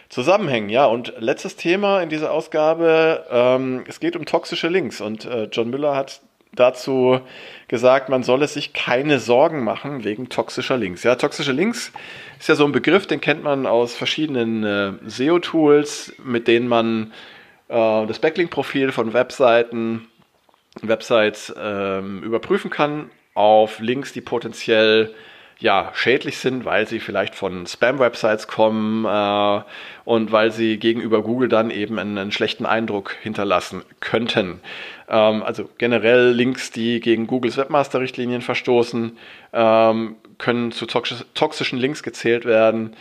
zusammenhängen. 0.10 0.70
Ja, 0.70 0.86
und 0.86 1.14
letztes 1.18 1.56
Thema 1.56 2.02
in 2.02 2.10
dieser 2.10 2.32
Ausgabe, 2.32 3.26
ähm, 3.32 3.84
es 3.88 4.00
geht 4.00 4.16
um 4.16 4.26
toxische 4.26 4.68
Links 4.68 5.02
und 5.02 5.26
äh, 5.26 5.50
John 5.52 5.72
Müller 5.72 5.96
hat 5.96 6.22
dazu 6.54 7.20
gesagt, 7.68 8.10
man 8.10 8.24
solle 8.24 8.48
sich 8.48 8.74
keine 8.74 9.20
Sorgen 9.20 9.64
machen 9.64 10.04
wegen 10.04 10.30
toxischer 10.30 10.78
Links. 10.78 11.04
Ja, 11.04 11.16
toxische 11.16 11.52
Links 11.52 11.92
ist 12.40 12.50
ja 12.50 12.56
so 12.56 12.66
ein 12.66 12.72
Begriff, 12.72 13.08
den 13.08 13.22
kennt 13.22 13.44
man 13.44 13.66
aus 13.66 13.96
verschiedenen 13.96 14.64
äh, 14.64 14.94
SEO-Tools, 15.06 16.16
mit 16.24 16.48
denen 16.48 16.68
man 16.68 17.14
äh, 17.70 18.06
das 18.08 18.20
Backlink-Profil 18.20 18.92
von 18.92 19.14
Webseiten, 19.14 20.08
Websites 20.82 21.50
äh, 21.50 22.00
überprüfen 22.00 22.70
kann 22.70 23.10
auf 23.34 23.80
Links, 23.80 24.14
die 24.14 24.22
potenziell 24.22 25.14
ja, 25.60 25.92
schädlich 25.96 26.38
sind, 26.38 26.66
weil 26.66 26.88
sie 26.88 27.00
vielleicht 27.00 27.34
von 27.34 27.66
Spam-Websites 27.66 28.48
kommen 28.48 29.06
äh, 29.06 29.62
und 30.06 30.32
weil 30.32 30.52
sie 30.52 30.78
gegenüber 30.78 31.24
Google 31.24 31.50
dann 31.50 31.72
eben 31.72 31.98
einen, 31.98 32.32
schlechten 32.32 32.66
Eindruck 32.66 33.16
hinterlassen 33.22 33.84
könnten. 34.00 34.62
Ähm, 35.10 35.42
also 35.42 35.68
generell 35.78 36.30
Links, 36.30 36.72
die 36.72 37.00
gegen 37.00 37.26
Googles 37.26 37.58
Webmaster-Richtlinien 37.58 38.42
verstoßen, 38.42 39.18
ähm, 39.54 40.16
können 40.38 40.72
zu 40.72 40.86
toxischen 40.86 41.80
Links 41.80 42.04
gezählt 42.04 42.46
werden. 42.46 42.96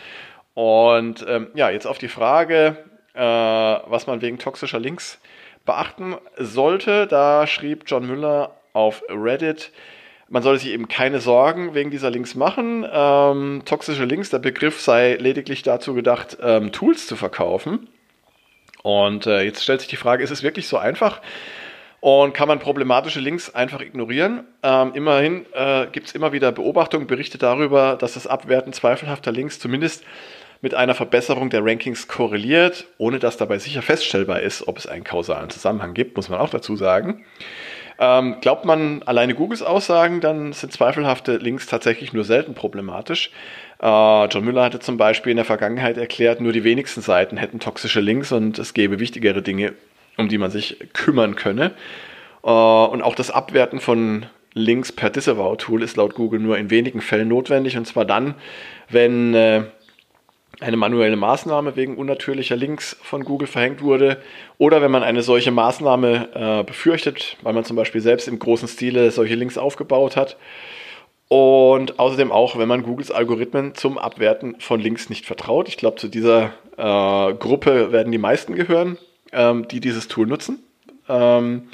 Und 0.55 1.23
ähm, 1.27 1.47
ja, 1.53 1.69
jetzt 1.69 1.85
auf 1.85 1.99
die 1.99 2.07
Frage, 2.07 2.77
äh, 3.13 3.21
was 3.21 4.07
man 4.07 4.21
wegen 4.21 4.39
toxischer 4.39 4.79
Links 4.79 5.19
beachten 5.65 6.15
sollte, 6.37 7.05
da 7.05 7.45
schrieb 7.45 7.83
John 7.85 8.07
Müller 8.07 8.55
auf 8.73 9.03
Reddit, 9.09 9.71
man 10.29 10.43
sollte 10.43 10.63
sich 10.63 10.73
eben 10.73 10.87
keine 10.87 11.19
Sorgen 11.19 11.73
wegen 11.73 11.91
dieser 11.91 12.09
Links 12.09 12.35
machen. 12.35 12.85
Ähm, 12.91 13.61
toxische 13.65 14.05
Links, 14.05 14.29
der 14.29 14.39
Begriff 14.39 14.81
sei 14.81 15.15
lediglich 15.15 15.63
dazu 15.63 15.93
gedacht, 15.93 16.37
ähm, 16.41 16.71
Tools 16.71 17.07
zu 17.07 17.15
verkaufen. 17.15 17.87
Und 18.83 19.25
äh, 19.25 19.41
jetzt 19.41 19.63
stellt 19.63 19.81
sich 19.81 19.89
die 19.89 19.95
Frage, 19.95 20.23
ist 20.23 20.31
es 20.31 20.43
wirklich 20.43 20.67
so 20.67 20.77
einfach? 20.77 21.21
Und 21.99 22.33
kann 22.33 22.47
man 22.47 22.59
problematische 22.59 23.19
Links 23.19 23.53
einfach 23.53 23.81
ignorieren? 23.81 24.43
Ähm, 24.63 24.91
immerhin 24.93 25.45
äh, 25.53 25.87
gibt 25.91 26.07
es 26.07 26.13
immer 26.13 26.31
wieder 26.31 26.51
Beobachtungen, 26.51 27.07
Berichte 27.07 27.37
darüber, 27.37 27.95
dass 27.95 28.13
das 28.13 28.27
Abwerten 28.27 28.71
zweifelhafter 28.71 29.31
Links 29.31 29.59
zumindest 29.59 30.03
mit 30.61 30.73
einer 30.73 30.95
Verbesserung 30.95 31.49
der 31.49 31.63
Rankings 31.63 32.07
korreliert, 32.07 32.87
ohne 32.97 33.19
dass 33.19 33.37
dabei 33.37 33.59
sicher 33.59 33.81
feststellbar 33.81 34.41
ist, 34.41 34.67
ob 34.67 34.77
es 34.77 34.87
einen 34.87 35.03
kausalen 35.03 35.49
Zusammenhang 35.49 35.93
gibt, 35.93 36.15
muss 36.15 36.29
man 36.29 36.39
auch 36.39 36.49
dazu 36.49 36.75
sagen. 36.75 37.25
Ähm, 37.99 38.37
glaubt 38.41 38.65
man 38.65 39.01
alleine 39.03 39.33
Googles 39.33 39.63
Aussagen, 39.63 40.21
dann 40.21 40.53
sind 40.53 40.71
zweifelhafte 40.71 41.37
Links 41.37 41.65
tatsächlich 41.65 42.13
nur 42.13 42.23
selten 42.23 42.53
problematisch. 42.53 43.31
Äh, 43.81 44.25
John 44.25 44.45
Müller 44.45 44.63
hatte 44.63 44.79
zum 44.79 44.97
Beispiel 44.97 45.31
in 45.31 45.37
der 45.37 45.45
Vergangenheit 45.45 45.97
erklärt, 45.97 46.39
nur 46.39 46.53
die 46.53 46.63
wenigsten 46.63 47.01
Seiten 47.01 47.37
hätten 47.37 47.59
toxische 47.59 47.99
Links 47.99 48.31
und 48.31 48.59
es 48.59 48.73
gäbe 48.73 48.99
wichtigere 48.99 49.41
Dinge, 49.41 49.73
um 50.17 50.29
die 50.29 50.37
man 50.37 50.51
sich 50.51 50.77
kümmern 50.93 51.35
könne. 51.35 51.71
Äh, 52.43 52.49
und 52.49 53.01
auch 53.01 53.15
das 53.15 53.31
Abwerten 53.31 53.79
von 53.79 54.27
Links 54.53 54.91
per 54.91 55.09
Disavow-Tool 55.09 55.83
ist 55.83 55.97
laut 55.97 56.15
Google 56.15 56.39
nur 56.39 56.57
in 56.57 56.69
wenigen 56.69 57.01
Fällen 57.01 57.27
notwendig 57.27 57.77
und 57.77 57.85
zwar 57.85 58.05
dann, 58.05 58.35
wenn 58.89 59.33
äh, 59.33 59.63
eine 60.59 60.77
manuelle 60.77 61.15
Maßnahme 61.15 61.75
wegen 61.75 61.97
unnatürlicher 61.97 62.55
Links 62.55 62.97
von 63.01 63.23
Google 63.23 63.47
verhängt 63.47 63.81
wurde 63.81 64.21
oder 64.57 64.81
wenn 64.81 64.91
man 64.91 65.03
eine 65.03 65.21
solche 65.21 65.51
Maßnahme 65.51 66.29
äh, 66.33 66.63
befürchtet, 66.63 67.37
weil 67.43 67.53
man 67.53 67.63
zum 67.63 67.75
Beispiel 67.75 68.01
selbst 68.01 68.27
im 68.27 68.39
großen 68.39 68.67
Stile 68.67 69.11
solche 69.11 69.35
Links 69.35 69.57
aufgebaut 69.57 70.15
hat. 70.15 70.37
Und 71.29 71.99
außerdem 71.99 72.31
auch, 72.31 72.57
wenn 72.57 72.69
man 72.69 72.83
Googles 72.83 73.11
Algorithmen 73.11 73.75
zum 73.75 73.97
Abwerten 73.97 74.55
von 74.59 74.79
Links 74.79 75.09
nicht 75.09 75.25
vertraut. 75.25 75.67
Ich 75.67 75.77
glaube, 75.77 75.97
zu 75.97 76.07
dieser 76.07 76.53
äh, 76.77 77.33
Gruppe 77.33 77.91
werden 77.91 78.11
die 78.11 78.17
meisten 78.17 78.55
gehören, 78.55 78.97
ähm, 79.33 79.67
die 79.67 79.81
dieses 79.81 80.07
Tool 80.07 80.25
nutzen. 80.25 80.63
Ähm, 81.09 81.69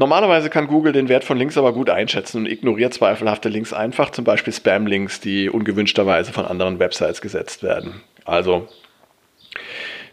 Normalerweise 0.00 0.48
kann 0.48 0.66
Google 0.66 0.94
den 0.94 1.10
Wert 1.10 1.24
von 1.24 1.36
Links 1.36 1.58
aber 1.58 1.74
gut 1.74 1.90
einschätzen 1.90 2.38
und 2.38 2.46
ignoriert 2.46 2.94
zweifelhafte 2.94 3.50
Links 3.50 3.74
einfach, 3.74 4.08
zum 4.08 4.24
Beispiel 4.24 4.50
Spam-Links, 4.50 5.20
die 5.20 5.50
ungewünschterweise 5.50 6.32
von 6.32 6.46
anderen 6.46 6.78
Websites 6.78 7.20
gesetzt 7.20 7.62
werden. 7.62 8.00
Also 8.24 8.66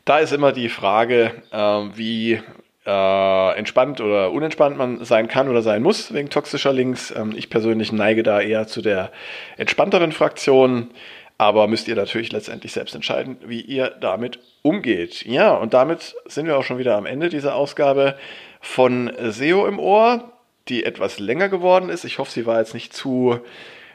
da 0.03 0.19
ist 0.19 0.33
immer 0.33 0.51
die 0.51 0.67
Frage, 0.67 1.31
äh, 1.53 1.57
wie 1.95 2.41
äh, 2.85 3.57
entspannt 3.57 4.01
oder 4.01 4.33
unentspannt 4.33 4.77
man 4.77 5.05
sein 5.05 5.29
kann 5.29 5.47
oder 5.47 5.61
sein 5.61 5.83
muss 5.83 6.13
wegen 6.13 6.29
toxischer 6.29 6.73
Links. 6.73 7.13
Ähm, 7.15 7.33
ich 7.33 7.49
persönlich 7.49 7.93
neige 7.93 8.23
da 8.23 8.41
eher 8.41 8.67
zu 8.67 8.81
der 8.81 9.13
entspannteren 9.55 10.11
Fraktion, 10.11 10.89
aber 11.37 11.69
müsst 11.69 11.87
ihr 11.87 11.95
natürlich 11.95 12.33
letztendlich 12.33 12.73
selbst 12.73 12.93
entscheiden, 12.93 13.37
wie 13.45 13.61
ihr 13.61 13.95
damit 14.01 14.39
umgeht. 14.63 15.25
Ja, 15.25 15.53
und 15.53 15.73
damit 15.73 16.15
sind 16.25 16.45
wir 16.45 16.57
auch 16.57 16.63
schon 16.65 16.77
wieder 16.77 16.97
am 16.97 17.05
Ende 17.05 17.29
dieser 17.29 17.55
Ausgabe 17.55 18.15
von 18.61 19.11
SEO 19.29 19.67
im 19.67 19.79
Ohr. 19.79 20.33
die 20.67 20.83
etwas 20.83 21.19
länger 21.19 21.47
geworden 21.47 21.87
ist. 21.87 22.03
Ich 22.03 22.19
hoffe, 22.19 22.31
sie 22.31 22.45
war 22.45 22.59
jetzt 22.59 22.73
nicht 22.73 22.93
zu 22.93 23.39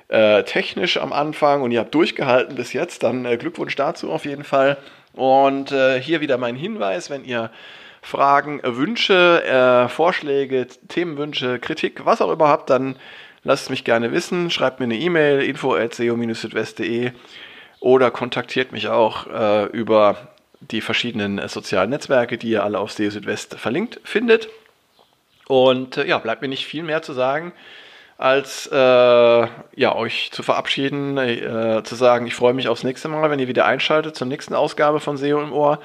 äh, 0.08 0.42
technisch 0.44 0.96
am 0.96 1.12
Anfang 1.12 1.62
und 1.62 1.70
ihr 1.70 1.80
habt 1.80 1.94
durchgehalten 1.94 2.54
bis 2.54 2.72
jetzt. 2.72 3.02
Dann 3.02 3.24
äh, 3.24 3.36
Glückwunsch 3.36 3.76
dazu 3.76 4.10
auf 4.10 4.24
jeden 4.24 4.44
Fall. 4.44 4.78
Und 5.12 5.72
äh, 5.72 6.00
hier 6.00 6.20
wieder 6.20 6.38
mein 6.38 6.56
Hinweis, 6.56 7.10
wenn 7.10 7.24
ihr 7.24 7.50
Fragen, 8.00 8.60
Wünsche, 8.64 9.44
äh, 9.44 9.88
Vorschläge, 9.88 10.66
Themenwünsche, 10.88 11.58
Kritik, 11.58 12.04
was 12.04 12.20
auch 12.20 12.32
immer 12.32 12.48
habt, 12.48 12.68
dann 12.70 12.96
lasst 13.44 13.64
es 13.64 13.70
mich 13.70 13.84
gerne 13.84 14.12
wissen. 14.12 14.50
Schreibt 14.50 14.80
mir 14.80 14.84
eine 14.84 14.96
E-Mail, 14.96 15.42
info.seo-südwest.de 15.42 17.12
oder 17.80 18.10
kontaktiert 18.10 18.72
mich 18.72 18.88
auch 18.88 19.26
äh, 19.26 19.64
über 19.66 20.31
die 20.70 20.80
verschiedenen 20.80 21.38
äh, 21.38 21.48
sozialen 21.48 21.90
Netzwerke, 21.90 22.38
die 22.38 22.50
ihr 22.50 22.64
alle 22.64 22.78
auf 22.78 22.92
SEO 22.92 23.10
Südwest 23.10 23.54
verlinkt 23.58 24.00
findet. 24.04 24.48
Und 25.46 25.96
äh, 25.96 26.06
ja, 26.06 26.18
bleibt 26.18 26.42
mir 26.42 26.48
nicht 26.48 26.66
viel 26.66 26.82
mehr 26.82 27.02
zu 27.02 27.12
sagen, 27.12 27.52
als 28.18 28.68
äh, 28.72 28.76
ja, 28.76 29.94
euch 29.94 30.30
zu 30.32 30.42
verabschieden, 30.42 31.18
äh, 31.18 31.82
zu 31.84 31.94
sagen, 31.94 32.26
ich 32.26 32.34
freue 32.34 32.54
mich 32.54 32.68
aufs 32.68 32.84
nächste 32.84 33.08
Mal, 33.08 33.30
wenn 33.30 33.40
ihr 33.40 33.48
wieder 33.48 33.64
einschaltet 33.64 34.16
zur 34.16 34.28
nächsten 34.28 34.54
Ausgabe 34.54 35.00
von 35.00 35.16
SEO 35.16 35.42
im 35.42 35.52
Ohr 35.52 35.80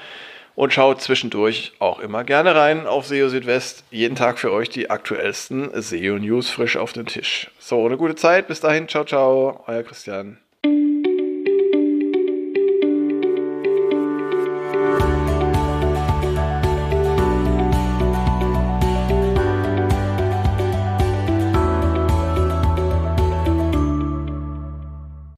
und 0.54 0.72
schaut 0.72 1.00
zwischendurch 1.00 1.72
auch 1.78 2.00
immer 2.00 2.24
gerne 2.24 2.54
rein 2.54 2.86
auf 2.86 3.06
SEO 3.06 3.28
Südwest. 3.28 3.84
Jeden 3.90 4.16
Tag 4.16 4.38
für 4.40 4.52
euch 4.52 4.68
die 4.68 4.90
aktuellsten 4.90 5.70
SEO 5.80 6.18
News 6.18 6.50
frisch 6.50 6.76
auf 6.76 6.92
den 6.92 7.06
Tisch. 7.06 7.50
So, 7.60 7.86
eine 7.86 7.96
gute 7.96 8.16
Zeit. 8.16 8.48
Bis 8.48 8.60
dahin. 8.60 8.88
Ciao, 8.88 9.04
ciao. 9.04 9.62
Euer 9.68 9.84
Christian. 9.84 10.38